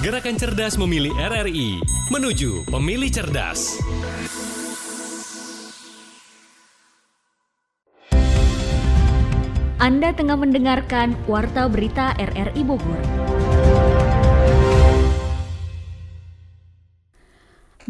Gerakan 0.00 0.40
Cerdas 0.40 0.80
Memilih 0.80 1.12
RRI 1.12 1.76
menuju 2.08 2.64
Pemilih 2.72 3.12
Cerdas. 3.12 3.76
Anda 9.76 10.16
tengah 10.16 10.40
mendengarkan 10.40 11.20
Warta 11.28 11.68
Berita 11.68 12.16
RRI 12.16 12.64
Bogor. 12.64 13.39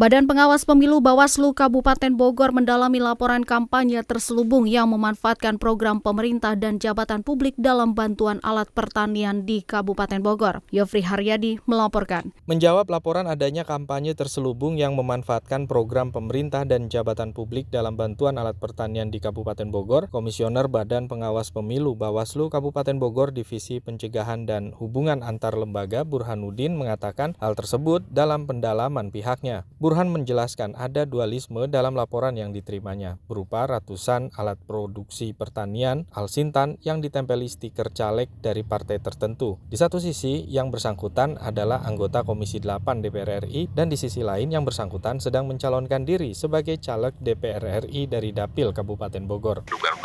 Badan 0.01 0.25
Pengawas 0.25 0.65
Pemilu 0.65 1.05
Bawaslu 1.05 1.53
Kabupaten 1.53 2.17
Bogor 2.17 2.57
mendalami 2.57 3.05
laporan 3.05 3.45
kampanye 3.45 4.01
terselubung 4.01 4.65
yang 4.65 4.89
memanfaatkan 4.89 5.61
program 5.61 6.01
pemerintah 6.01 6.57
dan 6.57 6.81
jabatan 6.81 7.21
publik 7.21 7.53
dalam 7.61 7.93
bantuan 7.93 8.41
alat 8.41 8.73
pertanian 8.73 9.45
di 9.45 9.61
Kabupaten 9.61 10.25
Bogor. 10.25 10.65
Yofri 10.73 11.05
Haryadi 11.05 11.61
melaporkan. 11.69 12.33
Menjawab 12.49 12.89
laporan 12.89 13.29
adanya 13.29 13.69
kampanye 13.69 14.17
terselubung 14.17 14.81
yang 14.81 14.97
memanfaatkan 14.97 15.69
program 15.69 16.17
pemerintah 16.17 16.65
dan 16.65 16.89
jabatan 16.89 17.37
publik 17.37 17.69
dalam 17.69 18.01
bantuan 18.01 18.41
alat 18.41 18.57
pertanian 18.57 19.13
di 19.13 19.21
Kabupaten 19.21 19.69
Bogor, 19.69 20.09
Komisioner 20.09 20.65
Badan 20.73 21.13
Pengawas 21.13 21.53
Pemilu 21.53 21.93
Bawaslu 21.93 22.49
Kabupaten 22.49 22.97
Bogor 22.97 23.37
Divisi 23.37 23.85
Pencegahan 23.85 24.49
dan 24.49 24.73
Hubungan 24.81 25.21
Antar 25.21 25.61
Lembaga 25.61 26.09
Burhanuddin 26.09 26.81
mengatakan 26.81 27.37
hal 27.37 27.53
tersebut 27.53 28.01
dalam 28.09 28.49
pendalaman 28.49 29.13
pihaknya. 29.13 29.69
Burhan 29.91 30.07
menjelaskan 30.07 30.79
ada 30.79 31.03
dualisme 31.03 31.67
dalam 31.67 31.99
laporan 31.99 32.39
yang 32.39 32.55
diterimanya, 32.55 33.19
berupa 33.27 33.67
ratusan 33.67 34.31
alat 34.39 34.55
produksi 34.63 35.35
pertanian 35.35 36.07
Alsintan 36.15 36.79
yang 36.87 37.03
ditempeli 37.03 37.51
stiker 37.51 37.91
caleg 37.91 38.31
dari 38.39 38.63
partai 38.63 39.03
tertentu. 39.03 39.59
Di 39.67 39.75
satu 39.75 39.99
sisi, 39.99 40.47
yang 40.47 40.71
bersangkutan 40.71 41.43
adalah 41.43 41.83
anggota 41.83 42.23
Komisi 42.23 42.63
8 42.63 43.03
DPR 43.03 43.43
RI 43.51 43.67
dan 43.75 43.91
di 43.91 43.99
sisi 43.99 44.23
lain 44.23 44.55
yang 44.55 44.63
bersangkutan 44.63 45.19
sedang 45.19 45.51
mencalonkan 45.51 46.07
diri 46.07 46.39
sebagai 46.39 46.79
caleg 46.79 47.19
DPR 47.19 47.83
RI 47.83 48.07
dari 48.07 48.31
Dapil 48.31 48.71
Kabupaten 48.71 49.27
Bogor. 49.27 49.67
Dugaan 49.67 49.99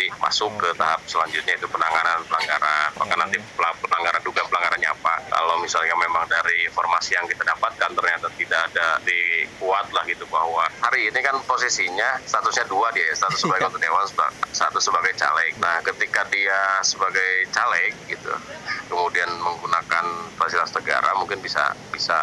berarti 0.00 0.16
masuk 0.16 0.50
ke 0.56 0.68
tahap 0.80 1.00
selanjutnya 1.04 1.60
itu 1.60 1.68
penanganan 1.68 2.24
pelanggaran. 2.24 2.88
Maka 2.96 3.14
nanti 3.20 3.36
pelanggaran 3.84 4.20
dugaan 4.24 4.48
pelanggarannya 4.48 4.88
apa? 4.96 5.14
Kalau 5.28 5.60
misalnya 5.60 5.92
memang 6.00 6.24
dari 6.24 6.64
informasi 6.64 7.20
yang 7.20 7.28
kita 7.28 7.44
dapatkan 7.44 7.90
ternyata 7.92 8.32
tidak 8.40 8.60
ada 8.72 8.96
di 9.04 9.44
kuat 9.60 9.92
lah 9.92 10.04
gitu 10.08 10.24
bahwa 10.32 10.64
hari 10.80 11.12
ini 11.12 11.20
kan 11.20 11.36
posisinya 11.44 12.16
statusnya 12.24 12.64
dua 12.70 12.88
dia 12.96 13.12
status 13.12 13.44
sebagai 13.44 13.68
anggota 13.68 13.84
dewan 13.84 14.06
satu 14.56 14.78
sebagai 14.80 15.12
caleg 15.20 15.52
nah 15.60 15.82
ketika 15.84 16.24
dia 16.32 16.80
sebagai 16.80 17.48
caleg 17.52 17.92
gitu 18.08 18.32
kemudian 18.88 19.28
menggunakan 19.42 20.04
fasilitas 20.50 20.74
negara 20.74 21.14
mungkin 21.14 21.38
bisa 21.38 21.62
bisa 21.94 22.18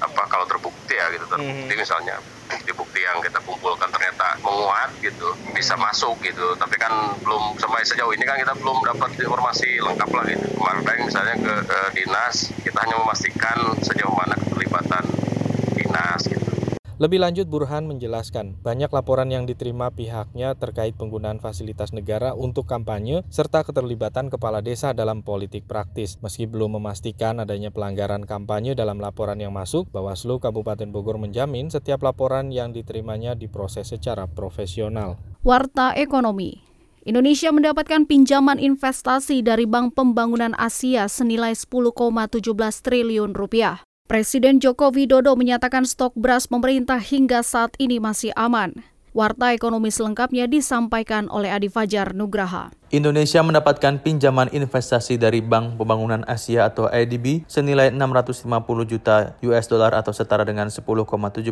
apa 0.00 0.22
kalau 0.32 0.48
terbukti 0.48 0.96
ya 0.96 1.12
gitu 1.12 1.28
terbukti. 1.28 1.68
Hmm. 1.68 1.76
misalnya 1.76 2.16
bukti-bukti 2.48 3.04
yang 3.04 3.20
kita 3.20 3.44
kumpulkan 3.44 3.92
ternyata 3.92 4.40
menguat 4.40 4.88
gitu 5.04 5.36
bisa 5.52 5.76
masuk 5.76 6.16
gitu. 6.24 6.56
Tapi 6.56 6.80
kan 6.80 7.12
belum 7.20 7.60
sampai 7.60 7.84
sejauh 7.84 8.08
ini 8.16 8.24
kan 8.24 8.40
kita 8.40 8.56
belum 8.56 8.80
dapat 8.88 9.20
informasi 9.20 9.84
lengkap 9.84 10.10
lah 10.16 10.24
gitu. 10.32 10.48
Kemarin 10.56 11.04
misalnya 11.04 11.36
ke, 11.36 11.54
ke 11.68 11.78
dinas 11.92 12.48
kita 12.64 12.78
hanya 12.88 12.96
memastikan 13.04 13.58
sejauh 13.84 14.16
mana 14.16 14.32
keterlibatan 14.40 15.04
dinas 15.76 16.24
gitu 16.24 16.47
lebih 16.98 17.22
lanjut 17.22 17.46
Burhan 17.46 17.86
menjelaskan, 17.86 18.58
banyak 18.58 18.90
laporan 18.90 19.30
yang 19.30 19.46
diterima 19.46 19.94
pihaknya 19.94 20.58
terkait 20.58 20.98
penggunaan 20.98 21.38
fasilitas 21.38 21.94
negara 21.94 22.34
untuk 22.34 22.66
kampanye 22.66 23.22
serta 23.30 23.62
keterlibatan 23.62 24.26
kepala 24.34 24.58
desa 24.58 24.90
dalam 24.90 25.22
politik 25.22 25.70
praktis. 25.70 26.18
Meski 26.18 26.50
belum 26.50 26.82
memastikan 26.82 27.38
adanya 27.38 27.70
pelanggaran 27.70 28.26
kampanye 28.26 28.74
dalam 28.74 28.98
laporan 28.98 29.38
yang 29.38 29.54
masuk, 29.54 29.86
Bawaslu 29.94 30.42
Kabupaten 30.42 30.90
Bogor 30.90 31.22
menjamin 31.22 31.70
setiap 31.70 32.02
laporan 32.02 32.50
yang 32.50 32.74
diterimanya 32.74 33.38
diproses 33.38 33.94
secara 33.94 34.26
profesional. 34.26 35.22
Warta 35.46 35.94
Ekonomi 35.94 36.66
Indonesia 37.08 37.48
mendapatkan 37.54 38.04
pinjaman 38.04 38.60
investasi 38.60 39.40
dari 39.40 39.64
Bank 39.64 39.96
Pembangunan 39.96 40.52
Asia 40.58 41.08
senilai 41.08 41.56
10,17 41.56 42.42
triliun 42.84 43.32
rupiah. 43.32 43.87
Presiden 44.08 44.56
Joko 44.56 44.88
Widodo 44.88 45.36
menyatakan 45.36 45.84
stok 45.84 46.16
beras 46.16 46.48
pemerintah 46.48 46.96
hingga 46.96 47.44
saat 47.44 47.76
ini 47.76 48.00
masih 48.00 48.32
aman. 48.40 48.72
Warta 49.12 49.52
ekonomi 49.52 49.92
selengkapnya 49.92 50.48
disampaikan 50.48 51.28
oleh 51.28 51.52
Adi 51.52 51.68
Fajar 51.68 52.16
Nugraha. 52.16 52.72
Indonesia 52.88 53.44
mendapatkan 53.44 54.00
pinjaman 54.00 54.48
investasi 54.48 55.20
dari 55.20 55.44
Bank 55.44 55.76
Pembangunan 55.76 56.24
Asia 56.24 56.72
atau 56.72 56.88
IDB 56.88 57.44
senilai 57.44 57.92
650 57.92 58.48
juta 58.88 59.36
US 59.44 59.68
dollar 59.68 59.92
atau 59.92 60.08
setara 60.08 60.40
dengan 60.48 60.72
10,17 60.72 60.80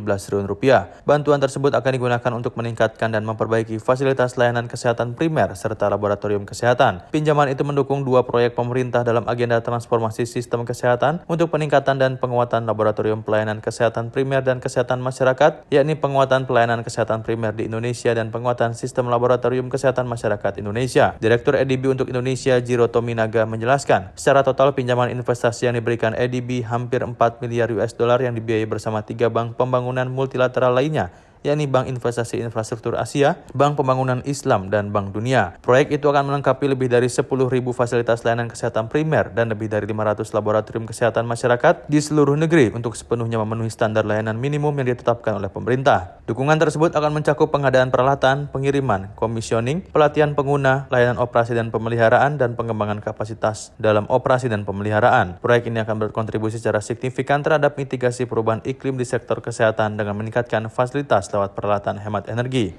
triliun 0.01 0.49
rupiah. 0.49 0.89
Bantuan 1.05 1.37
tersebut 1.37 1.77
akan 1.77 1.93
digunakan 1.93 2.33
untuk 2.33 2.57
meningkatkan 2.57 3.13
dan 3.13 3.29
memperbaiki 3.29 3.77
fasilitas 3.77 4.41
layanan 4.41 4.65
kesehatan 4.65 5.13
primer 5.13 5.53
serta 5.53 5.93
laboratorium 5.93 6.49
kesehatan. 6.49 7.05
Pinjaman 7.13 7.53
itu 7.53 7.69
mendukung 7.69 8.01
dua 8.01 8.25
proyek 8.25 8.57
pemerintah 8.57 9.05
dalam 9.05 9.29
agenda 9.29 9.61
transformasi 9.61 10.25
sistem 10.25 10.65
kesehatan 10.65 11.21
untuk 11.29 11.53
peningkatan 11.53 12.01
dan 12.01 12.17
penguatan 12.17 12.65
laboratorium 12.65 13.21
pelayanan 13.21 13.61
kesehatan 13.61 14.09
primer 14.09 14.41
dan 14.41 14.57
kesehatan 14.57 15.05
masyarakat, 15.05 15.69
yakni 15.69 16.01
penguatan 16.01 16.49
pelayanan 16.49 16.81
kesehatan 16.81 17.21
primer 17.21 17.53
di 17.53 17.69
Indonesia 17.69 18.17
dan 18.17 18.33
penguatan 18.33 18.73
sistem 18.73 19.13
laboratorium 19.13 19.69
kesehatan 19.69 20.09
masyarakat 20.09 20.65
Indonesia. 20.65 21.13
Direktur 21.27 21.59
EDB 21.59 21.91
untuk 21.91 22.07
Indonesia 22.07 22.55
Jiro 22.63 22.87
Tominaga 22.87 23.43
menjelaskan, 23.51 24.15
secara 24.15 24.47
total 24.47 24.79
pinjaman 24.79 25.11
investasi 25.11 25.67
yang 25.67 25.75
diberikan 25.75 26.15
EDB 26.15 26.63
hampir 26.63 27.03
4 27.03 27.19
miliar 27.43 27.67
US 27.75 27.99
dollar 27.99 28.23
yang 28.23 28.31
dibiayai 28.31 28.63
bersama 28.63 29.03
tiga 29.03 29.27
bank 29.27 29.59
pembangunan 29.59 30.07
multilateral 30.07 30.79
lainnya 30.79 31.11
yakni 31.47 31.71
Bank 31.71 31.87
Investasi 31.87 32.43
Infrastruktur 32.43 32.99
Asia, 32.99 33.39
Bank 33.55 33.79
Pembangunan 33.79 34.21
Islam, 34.27 34.69
dan 34.69 34.91
Bank 34.91 35.15
Dunia. 35.15 35.55
Proyek 35.63 35.95
itu 35.95 36.11
akan 36.11 36.27
melengkapi 36.35 36.67
lebih 36.67 36.91
dari 36.91 37.07
10.000 37.07 37.25
fasilitas 37.71 38.27
layanan 38.27 38.51
kesehatan 38.51 38.91
primer 38.91 39.31
dan 39.31 39.55
lebih 39.55 39.71
dari 39.71 39.87
500 39.87 40.27
laboratorium 40.35 40.91
kesehatan 40.91 41.25
masyarakat 41.25 41.87
di 41.87 42.03
seluruh 42.03 42.35
negeri 42.35 42.75
untuk 42.75 42.99
sepenuhnya 42.99 43.39
memenuhi 43.39 43.71
standar 43.71 44.03
layanan 44.03 44.35
minimum 44.35 44.75
yang 44.83 44.91
ditetapkan 44.91 45.39
oleh 45.39 45.49
pemerintah. 45.49 46.19
Dukungan 46.27 46.59
tersebut 46.59 46.91
akan 46.91 47.23
mencakup 47.23 47.55
pengadaan 47.55 47.95
peralatan, 47.95 48.51
pengiriman, 48.51 49.15
komisioning, 49.15 49.87
pelatihan 49.95 50.35
pengguna, 50.35 50.91
layanan 50.91 51.23
operasi 51.23 51.55
dan 51.55 51.71
pemeliharaan, 51.71 52.35
dan 52.35 52.59
pengembangan 52.59 52.99
kapasitas 52.99 53.71
dalam 53.79 54.11
operasi 54.11 54.51
dan 54.51 54.67
pemeliharaan. 54.67 55.39
Proyek 55.39 55.71
ini 55.71 55.87
akan 55.87 56.11
berkontribusi 56.11 56.59
secara 56.59 56.83
signifikan 56.83 57.47
terhadap 57.47 57.79
mitigasi 57.79 58.27
perubahan 58.27 58.59
iklim 58.67 58.99
di 58.99 59.07
sektor 59.07 59.39
kesehatan 59.39 59.95
dengan 59.95 60.19
meningkatkan 60.19 60.67
fasilitas 60.67 61.31
lewat 61.37 61.53
peralatan 61.53 62.01
hemat 62.01 62.33
energi. 62.33 62.73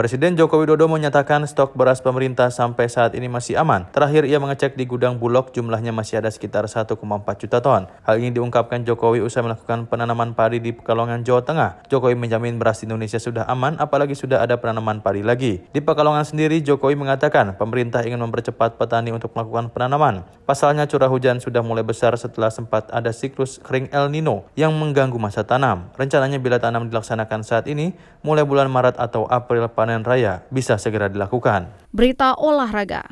Presiden 0.00 0.32
Joko 0.32 0.56
Widodo 0.56 0.88
menyatakan 0.88 1.44
stok 1.44 1.76
beras 1.76 2.00
pemerintah 2.00 2.48
sampai 2.48 2.88
saat 2.88 3.12
ini 3.12 3.28
masih 3.28 3.60
aman. 3.60 3.84
Terakhir 3.92 4.24
ia 4.24 4.40
mengecek 4.40 4.72
di 4.72 4.88
gudang 4.88 5.20
Bulog 5.20 5.52
jumlahnya 5.52 5.92
masih 5.92 6.24
ada 6.24 6.32
sekitar 6.32 6.64
1,4 6.64 6.96
juta 7.36 7.60
ton. 7.60 7.84
Hal 8.08 8.16
ini 8.16 8.32
diungkapkan 8.32 8.80
Jokowi 8.88 9.20
usai 9.20 9.44
melakukan 9.44 9.84
penanaman 9.92 10.32
padi 10.32 10.56
di 10.56 10.72
Pekalongan, 10.72 11.20
Jawa 11.20 11.44
Tengah. 11.44 11.84
Jokowi 11.92 12.16
menjamin 12.16 12.56
beras 12.56 12.80
di 12.80 12.88
Indonesia 12.88 13.20
sudah 13.20 13.44
aman 13.44 13.76
apalagi 13.76 14.16
sudah 14.16 14.40
ada 14.40 14.56
penanaman 14.56 15.04
padi 15.04 15.20
lagi. 15.20 15.68
Di 15.68 15.84
Pekalongan 15.84 16.24
sendiri 16.24 16.64
Jokowi 16.64 16.96
mengatakan 16.96 17.60
pemerintah 17.60 18.00
ingin 18.00 18.24
mempercepat 18.24 18.80
petani 18.80 19.12
untuk 19.12 19.36
melakukan 19.36 19.68
penanaman. 19.68 20.24
Pasalnya 20.48 20.88
curah 20.88 21.12
hujan 21.12 21.44
sudah 21.44 21.60
mulai 21.60 21.84
besar 21.84 22.16
setelah 22.16 22.48
sempat 22.48 22.88
ada 22.88 23.12
siklus 23.12 23.60
kering 23.60 23.92
El 23.92 24.08
Nino 24.08 24.48
yang 24.56 24.72
mengganggu 24.72 25.20
masa 25.20 25.44
tanam. 25.44 25.92
Rencananya 26.00 26.40
bila 26.40 26.56
tanam 26.56 26.88
dilaksanakan 26.88 27.44
saat 27.44 27.68
ini, 27.68 27.92
mulai 28.24 28.48
bulan 28.48 28.72
Maret 28.72 28.96
atau 28.96 29.28
April 29.28 29.68
panen 29.68 29.89
panen 29.90 30.06
raya 30.06 30.46
bisa 30.54 30.78
segera 30.78 31.10
dilakukan. 31.10 31.66
Berita 31.90 32.38
olahraga. 32.38 33.10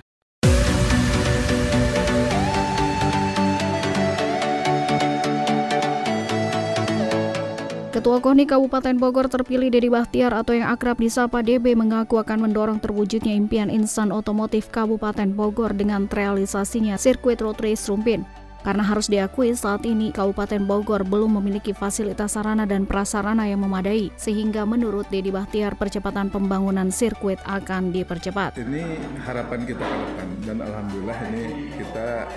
Ketua 7.91 8.23
KONI 8.23 8.47
Kabupaten 8.47 8.95
Bogor 8.95 9.27
terpilih 9.27 9.75
Dedi 9.75 9.91
Bahtiar 9.91 10.31
atau 10.31 10.55
yang 10.55 10.71
akrab 10.71 11.03
disapa 11.03 11.43
DB 11.43 11.75
mengaku 11.75 12.23
akan 12.23 12.47
mendorong 12.47 12.79
terwujudnya 12.79 13.35
impian 13.35 13.67
insan 13.67 14.15
otomotif 14.15 14.71
Kabupaten 14.71 15.35
Bogor 15.35 15.75
dengan 15.75 16.07
realisasinya 16.07 16.95
sirkuit 16.95 17.43
road 17.43 17.59
race 17.59 17.91
Rumpin. 17.91 18.23
Karena 18.69 18.85
harus 18.85 19.09
diakui 19.09 19.57
saat 19.57 19.89
ini 19.89 20.13
Kabupaten 20.13 20.61
Bogor 20.61 21.01
belum 21.01 21.41
memiliki 21.41 21.73
fasilitas 21.73 22.37
sarana 22.37 22.69
dan 22.69 22.85
prasarana 22.85 23.49
yang 23.49 23.65
memadai, 23.65 24.13
sehingga 24.21 24.69
menurut 24.69 25.09
Dedi 25.09 25.33
Bahtiar 25.33 25.73
percepatan 25.73 26.29
pembangunan 26.29 26.93
sirkuit 26.93 27.41
akan 27.49 27.97
dipercepat. 27.97 28.61
Ini 28.61 28.85
harapan 29.25 29.65
kita 29.65 29.89
ke 29.89 30.25
dan 30.45 30.61
alhamdulillah 30.61 31.17
ini 31.33 31.73
kita 31.81 32.29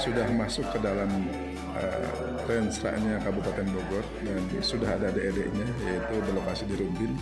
sudah 0.00 0.32
masuk 0.32 0.64
ke 0.72 0.80
dalam 0.80 1.28
uh, 1.76 2.08
rensranya 2.48 3.20
Kabupaten 3.20 3.68
Bogor 3.68 4.04
dan 4.24 4.40
sudah 4.64 4.96
ada 4.96 5.12
DED-nya 5.12 5.68
yaitu 5.84 6.24
berlokasi 6.24 6.72
di 6.72 6.80
Rumbin. 6.80 7.12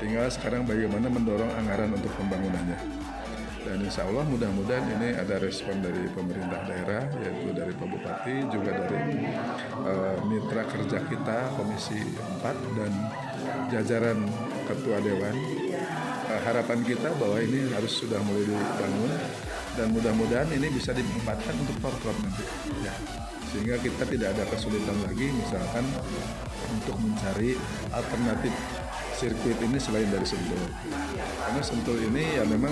Tinggal 0.00 0.32
sekarang 0.32 0.64
bagaimana 0.64 1.12
mendorong 1.12 1.52
anggaran 1.52 1.92
untuk 1.92 2.16
pembangunannya 2.16 2.80
dan 3.66 3.78
insya 3.82 4.06
Allah 4.06 4.24
mudah-mudahan 4.26 4.86
ini 4.98 5.18
ada 5.18 5.38
respon 5.42 5.82
dari 5.82 6.06
pemerintah 6.12 6.62
daerah 6.66 7.04
yaitu 7.22 7.50
dari 7.54 7.72
Pak 7.74 7.88
Bupati 7.88 8.34
juga 8.50 8.72
dari 8.86 9.26
uh, 9.82 10.18
mitra 10.26 10.62
kerja 10.66 10.98
kita 11.06 11.38
Komisi 11.58 11.98
4 11.98 12.78
dan 12.78 12.92
jajaran 13.74 14.18
Ketua 14.66 14.98
Dewan. 15.02 15.36
Uh, 16.28 16.40
harapan 16.44 16.80
kita 16.84 17.08
bahwa 17.16 17.38
ini 17.40 17.72
harus 17.72 17.92
sudah 17.98 18.20
mulai 18.22 18.44
dibangun 18.46 19.12
dan 19.74 19.86
mudah-mudahan 19.94 20.50
ini 20.54 20.68
bisa 20.70 20.94
dimanfaatkan 20.94 21.54
untuk 21.58 21.76
Porprov 21.82 22.16
nanti. 22.22 22.44
Ya 22.82 22.94
sehingga 23.48 23.80
kita 23.80 24.04
tidak 24.04 24.36
ada 24.36 24.44
kesulitan 24.52 24.98
lagi 25.08 25.32
misalkan 25.32 25.84
untuk 26.68 26.96
mencari 27.00 27.56
alternatif 27.96 28.52
sirkuit 29.18 29.58
ini 29.58 29.78
selain 29.82 30.06
dari 30.06 30.22
Sentul. 30.22 30.62
Karena 31.18 31.58
Sentul 31.58 31.98
ini 31.98 32.38
ya 32.38 32.46
memang 32.46 32.70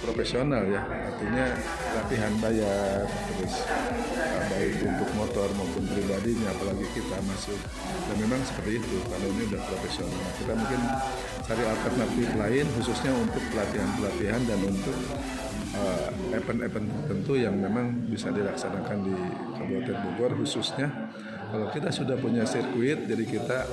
profesional 0.00 0.64
ya, 0.64 0.80
artinya 0.80 1.52
latihan 2.00 2.32
bayar, 2.40 3.04
terus 3.04 3.54
uh, 3.68 4.42
baik 4.48 4.80
untuk 4.80 5.10
motor 5.12 5.48
maupun 5.60 5.84
pribadinya, 5.84 6.48
apalagi 6.56 6.88
kita 6.96 7.20
masuk. 7.28 7.60
Dan 8.08 8.16
memang 8.16 8.40
seperti 8.48 8.80
itu, 8.80 8.96
kalau 9.12 9.28
ini 9.28 9.42
udah 9.52 9.62
profesional. 9.68 10.24
Kita 10.40 10.52
mungkin 10.56 10.80
cari 11.44 11.64
alternatif 11.68 12.28
lain 12.40 12.66
khususnya 12.80 13.12
untuk 13.12 13.42
pelatihan-pelatihan 13.52 14.40
dan 14.48 14.60
untuk 14.64 14.96
uh, 15.76 16.08
event-event 16.32 16.88
tertentu 16.88 17.32
yang 17.36 17.60
memang 17.60 18.08
bisa 18.08 18.32
dilaksanakan 18.32 18.98
di 19.04 19.14
Kabupaten 19.52 19.96
Bogor 20.08 20.32
khususnya 20.40 20.88
kalau 21.52 21.68
kita 21.70 21.92
sudah 21.92 22.16
punya 22.16 22.48
sirkuit 22.48 23.04
jadi 23.04 23.24
kita 23.28 23.68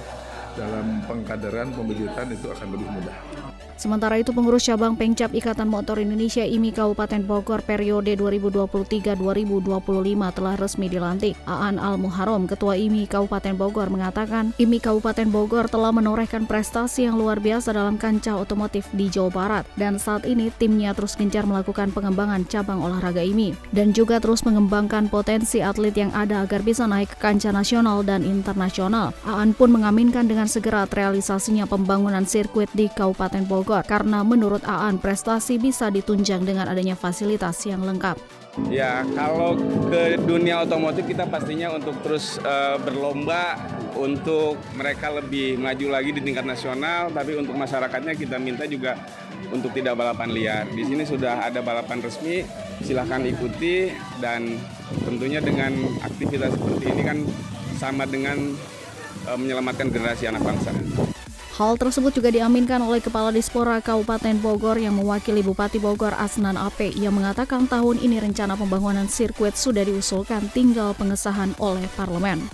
dalam 0.56 1.04
pengkaderan 1.08 1.72
pembibitan 1.72 2.28
itu 2.32 2.48
akan 2.52 2.68
lebih 2.76 2.88
mudah. 2.92 3.51
Sementara 3.82 4.14
itu 4.22 4.30
pengurus 4.30 4.70
cabang 4.70 4.94
Pengcap 4.94 5.34
Ikatan 5.34 5.66
Motor 5.66 5.98
Indonesia 5.98 6.46
IMI 6.46 6.70
Kabupaten 6.70 7.26
Bogor 7.26 7.66
periode 7.66 8.14
2023-2025 8.14 9.18
telah 10.38 10.54
resmi 10.54 10.86
dilantik. 10.86 11.34
Aan 11.50 11.82
Al 11.82 11.98
Muharom, 11.98 12.46
Ketua 12.46 12.78
IMI 12.78 13.10
Kabupaten 13.10 13.58
Bogor 13.58 13.90
mengatakan, 13.90 14.54
IMI 14.62 14.78
Kabupaten 14.78 15.26
Bogor 15.34 15.66
telah 15.66 15.90
menorehkan 15.90 16.46
prestasi 16.46 17.10
yang 17.10 17.18
luar 17.18 17.42
biasa 17.42 17.74
dalam 17.74 17.98
kancah 17.98 18.38
otomotif 18.38 18.86
di 18.94 19.10
Jawa 19.10 19.34
Barat 19.34 19.66
dan 19.82 19.98
saat 19.98 20.30
ini 20.30 20.54
timnya 20.62 20.94
terus 20.94 21.18
gencar 21.18 21.50
melakukan 21.50 21.90
pengembangan 21.90 22.46
cabang 22.46 22.86
olahraga 22.86 23.26
IMI 23.26 23.58
dan 23.74 23.98
juga 23.98 24.22
terus 24.22 24.46
mengembangkan 24.46 25.10
potensi 25.10 25.58
atlet 25.58 25.98
yang 25.98 26.14
ada 26.14 26.46
agar 26.46 26.62
bisa 26.62 26.86
naik 26.86 27.18
ke 27.18 27.34
kancah 27.34 27.50
nasional 27.50 28.06
dan 28.06 28.22
internasional. 28.22 29.10
Aan 29.26 29.58
pun 29.58 29.74
mengaminkan 29.74 30.30
dengan 30.30 30.46
segera 30.46 30.86
realisasinya 30.86 31.66
pembangunan 31.66 32.30
sirkuit 32.30 32.70
di 32.78 32.86
Kabupaten 32.86 33.42
Bogor 33.50 33.71
Bogor 33.72 33.88
karena 33.88 34.20
menurut 34.20 34.68
Aan 34.68 35.00
prestasi 35.00 35.56
bisa 35.56 35.88
ditunjang 35.88 36.44
dengan 36.44 36.68
adanya 36.68 36.92
fasilitas 36.92 37.56
yang 37.64 37.88
lengkap. 37.88 38.20
Ya, 38.68 39.08
kalau 39.16 39.56
ke 39.88 40.20
dunia 40.20 40.60
otomotif 40.68 41.08
kita 41.08 41.24
pastinya 41.24 41.72
untuk 41.72 41.96
terus 42.04 42.36
uh, 42.44 42.76
berlomba 42.84 43.56
untuk 43.96 44.60
mereka 44.76 45.08
lebih 45.08 45.56
maju 45.56 45.88
lagi 45.88 46.12
di 46.12 46.20
tingkat 46.20 46.44
nasional, 46.44 47.16
tapi 47.16 47.40
untuk 47.40 47.56
masyarakatnya 47.56 48.12
kita 48.20 48.36
minta 48.44 48.68
juga 48.68 49.00
untuk 49.56 49.72
tidak 49.72 49.96
balapan 49.96 50.36
liar. 50.36 50.68
Di 50.68 50.84
sini 50.84 51.08
sudah 51.08 51.48
ada 51.48 51.64
balapan 51.64 52.04
resmi, 52.04 52.44
silahkan 52.84 53.24
ikuti 53.24 53.88
dan 54.20 54.60
tentunya 55.08 55.40
dengan 55.40 55.80
aktivitas 56.04 56.52
seperti 56.60 56.92
ini 56.92 57.02
kan 57.08 57.18
sama 57.80 58.04
dengan 58.04 58.36
uh, 59.32 59.38
menyelamatkan 59.40 59.96
generasi 59.96 60.28
anak 60.28 60.44
bangsa. 60.44 60.76
Hal 61.52 61.76
tersebut 61.76 62.16
juga 62.16 62.32
diaminkan 62.32 62.80
oleh 62.80 63.04
Kepala 63.04 63.28
Dispora 63.28 63.84
Kabupaten 63.84 64.40
Bogor 64.40 64.80
yang 64.80 64.96
mewakili 64.96 65.44
Bupati 65.44 65.84
Bogor 65.84 66.16
Asnan 66.16 66.56
Ape 66.56 66.96
yang 66.96 67.12
mengatakan 67.12 67.68
tahun 67.68 68.00
ini 68.00 68.24
rencana 68.24 68.56
pembangunan 68.56 69.12
sirkuit 69.12 69.60
sudah 69.60 69.84
diusulkan 69.84 70.48
tinggal 70.56 70.96
pengesahan 70.96 71.52
oleh 71.60 71.84
parlemen. 72.00 72.48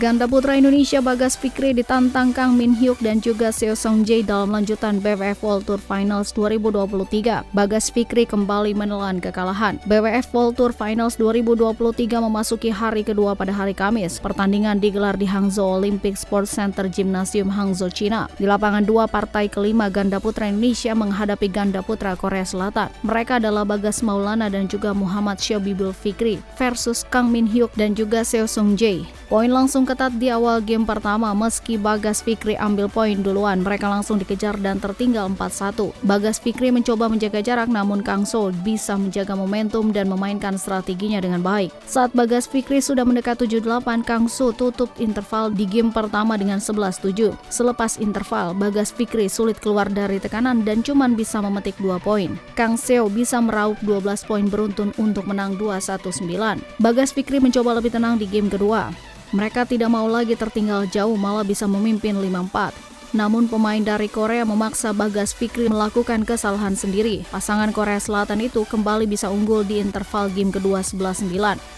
Ganda 0.00 0.24
putra 0.24 0.56
Indonesia 0.56 1.04
Bagas 1.04 1.36
Fikri 1.36 1.76
ditantang 1.76 2.32
Kang 2.32 2.56
Min 2.56 2.72
Hyuk 2.72 3.04
dan 3.04 3.20
juga 3.20 3.52
Seo 3.52 3.76
Song 3.76 4.00
Jae 4.00 4.24
dalam 4.24 4.48
lanjutan 4.48 4.96
BWF 4.96 5.44
World 5.44 5.68
Tour 5.68 5.76
Finals 5.76 6.32
2023. 6.32 7.44
Bagas 7.52 7.92
Fikri 7.92 8.24
kembali 8.24 8.72
menelan 8.72 9.20
kekalahan. 9.20 9.76
BWF 9.84 10.32
World 10.32 10.56
Tour 10.56 10.72
Finals 10.72 11.20
2023 11.20 12.16
memasuki 12.16 12.72
hari 12.72 13.04
kedua 13.04 13.36
pada 13.36 13.52
hari 13.52 13.76
Kamis. 13.76 14.16
Pertandingan 14.24 14.80
digelar 14.80 15.20
di 15.20 15.28
Hangzhou 15.28 15.76
Olympic 15.76 16.16
Sports 16.16 16.56
Center 16.56 16.88
Gymnasium 16.88 17.52
Hangzhou, 17.52 17.92
China. 17.92 18.24
Di 18.40 18.48
lapangan 18.48 18.88
dua 18.88 19.04
partai 19.04 19.52
kelima 19.52 19.92
ganda 19.92 20.16
putra 20.16 20.48
Indonesia 20.48 20.96
menghadapi 20.96 21.52
ganda 21.52 21.84
putra 21.84 22.16
Korea 22.16 22.48
Selatan. 22.48 22.88
Mereka 23.04 23.36
adalah 23.36 23.68
Bagas 23.68 24.00
Maulana 24.00 24.48
dan 24.48 24.64
juga 24.64 24.96
Muhammad 24.96 25.36
Syabibul 25.44 25.92
Fikri 25.92 26.40
versus 26.56 27.04
Kang 27.04 27.28
Min 27.28 27.44
Hyuk 27.44 27.68
dan 27.76 27.92
juga 27.92 28.24
Seo 28.24 28.48
Song 28.48 28.80
Jae. 28.80 29.04
Poin 29.28 29.52
langsung 29.52 29.89
ketat 29.90 30.14
di 30.22 30.30
awal 30.30 30.62
game 30.62 30.86
pertama 30.86 31.34
meski 31.34 31.74
Bagas 31.74 32.22
Fikri 32.22 32.54
ambil 32.54 32.86
poin 32.86 33.18
duluan, 33.18 33.58
mereka 33.58 33.90
langsung 33.90 34.22
dikejar 34.22 34.54
dan 34.62 34.78
tertinggal 34.78 35.26
4-1. 35.34 35.90
Bagas 36.06 36.38
Fikri 36.38 36.70
mencoba 36.70 37.10
menjaga 37.10 37.42
jarak 37.42 37.66
namun 37.66 37.98
Kang 37.98 38.22
So 38.22 38.54
bisa 38.62 38.94
menjaga 38.94 39.34
momentum 39.34 39.90
dan 39.90 40.06
memainkan 40.06 40.54
strateginya 40.54 41.18
dengan 41.18 41.42
baik. 41.42 41.74
Saat 41.90 42.14
Bagas 42.14 42.46
Fikri 42.46 42.78
sudah 42.78 43.02
mendekat 43.02 43.42
7-8, 43.42 44.06
Kang 44.06 44.30
So 44.30 44.54
tutup 44.54 44.94
interval 45.02 45.50
di 45.50 45.66
game 45.66 45.90
pertama 45.90 46.38
dengan 46.38 46.62
11-7. 46.62 47.34
Selepas 47.50 47.98
interval, 47.98 48.54
Bagas 48.54 48.94
Fikri 48.94 49.26
sulit 49.26 49.58
keluar 49.58 49.90
dari 49.90 50.22
tekanan 50.22 50.62
dan 50.62 50.86
cuma 50.86 51.10
bisa 51.10 51.42
memetik 51.42 51.74
2 51.82 51.98
poin. 51.98 52.38
Kang 52.54 52.78
Seo 52.78 53.10
bisa 53.10 53.42
meraup 53.42 53.74
12 53.82 54.06
poin 54.22 54.46
beruntun 54.46 54.94
untuk 55.02 55.26
menang 55.26 55.58
2-1-9. 55.58 56.62
Bagas 56.78 57.10
Fikri 57.10 57.42
mencoba 57.42 57.82
lebih 57.82 57.90
tenang 57.90 58.14
di 58.22 58.30
game 58.30 58.46
kedua. 58.46 59.09
Mereka 59.30 59.62
tidak 59.62 59.94
mau 59.94 60.10
lagi 60.10 60.34
tertinggal 60.34 60.90
jauh 60.90 61.14
malah 61.14 61.46
bisa 61.46 61.70
memimpin 61.70 62.18
5-4. 62.18 62.90
Namun 63.10 63.50
pemain 63.50 63.82
dari 63.82 64.06
Korea 64.06 64.46
memaksa 64.46 64.94
Bagas 64.94 65.34
Fikri 65.34 65.66
melakukan 65.66 66.22
kesalahan 66.22 66.78
sendiri. 66.78 67.26
Pasangan 67.34 67.74
Korea 67.74 67.98
Selatan 67.98 68.38
itu 68.38 68.62
kembali 68.62 69.10
bisa 69.10 69.26
unggul 69.26 69.66
di 69.66 69.82
interval 69.82 70.30
game 70.30 70.54
kedua 70.54 70.82
11-9. 70.86 71.34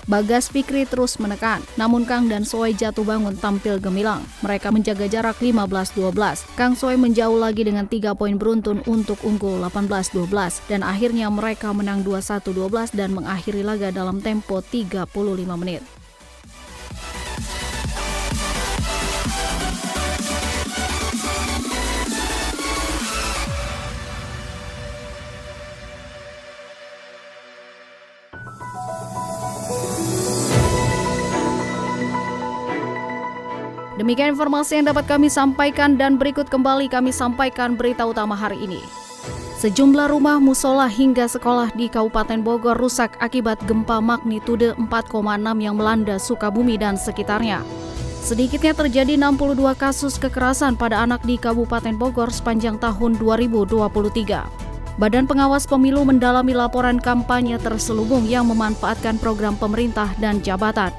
Bagas 0.09 0.53
Fikri 0.53 0.85
terus 0.85 1.17
menekan, 1.17 1.65
namun 1.81 2.05
Kang 2.05 2.29
dan 2.29 2.45
Soe 2.45 2.77
jatuh 2.77 3.05
bangun 3.05 3.33
tampil 3.41 3.81
gemilang. 3.81 4.21
Mereka 4.45 4.69
menjaga 4.69 5.09
jarak 5.09 5.41
15-12. 5.41 6.13
Kang 6.53 6.77
Soe 6.77 7.01
menjauh 7.01 7.41
lagi 7.41 7.65
dengan 7.65 7.89
3 7.89 8.13
poin 8.13 8.37
beruntun 8.37 8.85
untuk 8.85 9.17
unggul 9.25 9.65
18-12 9.65 10.69
dan 10.69 10.85
akhirnya 10.85 11.33
mereka 11.33 11.73
menang 11.73 12.05
21-12 12.05 12.93
dan 12.93 13.17
mengakhiri 13.17 13.65
laga 13.65 13.89
dalam 13.89 14.21
tempo 14.21 14.61
35 14.61 15.09
menit. 15.57 16.02
Demikian 34.03 34.35
informasi 34.35 34.83
yang 34.83 34.91
dapat 34.91 35.07
kami 35.07 35.31
sampaikan 35.31 35.95
dan 35.95 36.19
berikut 36.19 36.51
kembali 36.51 36.91
kami 36.91 37.15
sampaikan 37.15 37.79
berita 37.79 38.03
utama 38.03 38.35
hari 38.35 38.59
ini. 38.59 38.83
Sejumlah 39.63 40.11
rumah 40.11 40.43
musola 40.43 40.91
hingga 40.91 41.31
sekolah 41.31 41.71
di 41.79 41.87
Kabupaten 41.87 42.43
Bogor 42.43 42.75
rusak 42.75 43.15
akibat 43.23 43.63
gempa 43.63 44.03
magnitudo 44.03 44.75
4,6 44.75 45.15
yang 45.63 45.79
melanda 45.79 46.19
Sukabumi 46.19 46.75
dan 46.83 46.99
sekitarnya. 46.99 47.63
Sedikitnya 48.19 48.75
terjadi 48.75 49.15
62 49.15 49.71
kasus 49.79 50.19
kekerasan 50.19 50.75
pada 50.75 51.07
anak 51.07 51.23
di 51.23 51.39
Kabupaten 51.39 51.95
Bogor 51.95 52.35
sepanjang 52.35 52.83
tahun 52.83 53.15
2023. 53.23 54.99
Badan 54.99 55.31
Pengawas 55.31 55.63
Pemilu 55.71 56.03
mendalami 56.03 56.59
laporan 56.59 56.99
kampanye 56.99 57.55
terselubung 57.63 58.27
yang 58.27 58.51
memanfaatkan 58.51 59.23
program 59.23 59.55
pemerintah 59.55 60.11
dan 60.19 60.43
jabatan. 60.43 60.91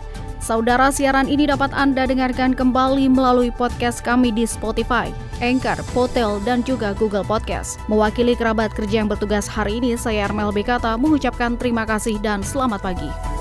Saudara 0.43 0.91
siaran 0.91 1.31
ini 1.31 1.47
dapat 1.47 1.71
Anda 1.71 2.03
dengarkan 2.03 2.51
kembali 2.51 3.07
melalui 3.07 3.47
podcast 3.47 4.03
kami 4.03 4.27
di 4.27 4.43
Spotify, 4.43 5.07
Anchor, 5.39 5.79
Potel, 5.95 6.43
dan 6.43 6.67
juga 6.67 6.91
Google 6.91 7.23
Podcast. 7.23 7.79
Mewakili 7.87 8.35
kerabat 8.35 8.75
kerja 8.75 8.99
yang 8.99 9.07
bertugas 9.07 9.47
hari 9.47 9.79
ini, 9.79 9.95
saya 9.95 10.27
Armel 10.27 10.51
Bekata 10.51 10.99
mengucapkan 10.99 11.55
terima 11.55 11.87
kasih 11.87 12.19
dan 12.19 12.43
selamat 12.43 12.83
pagi. 12.83 13.32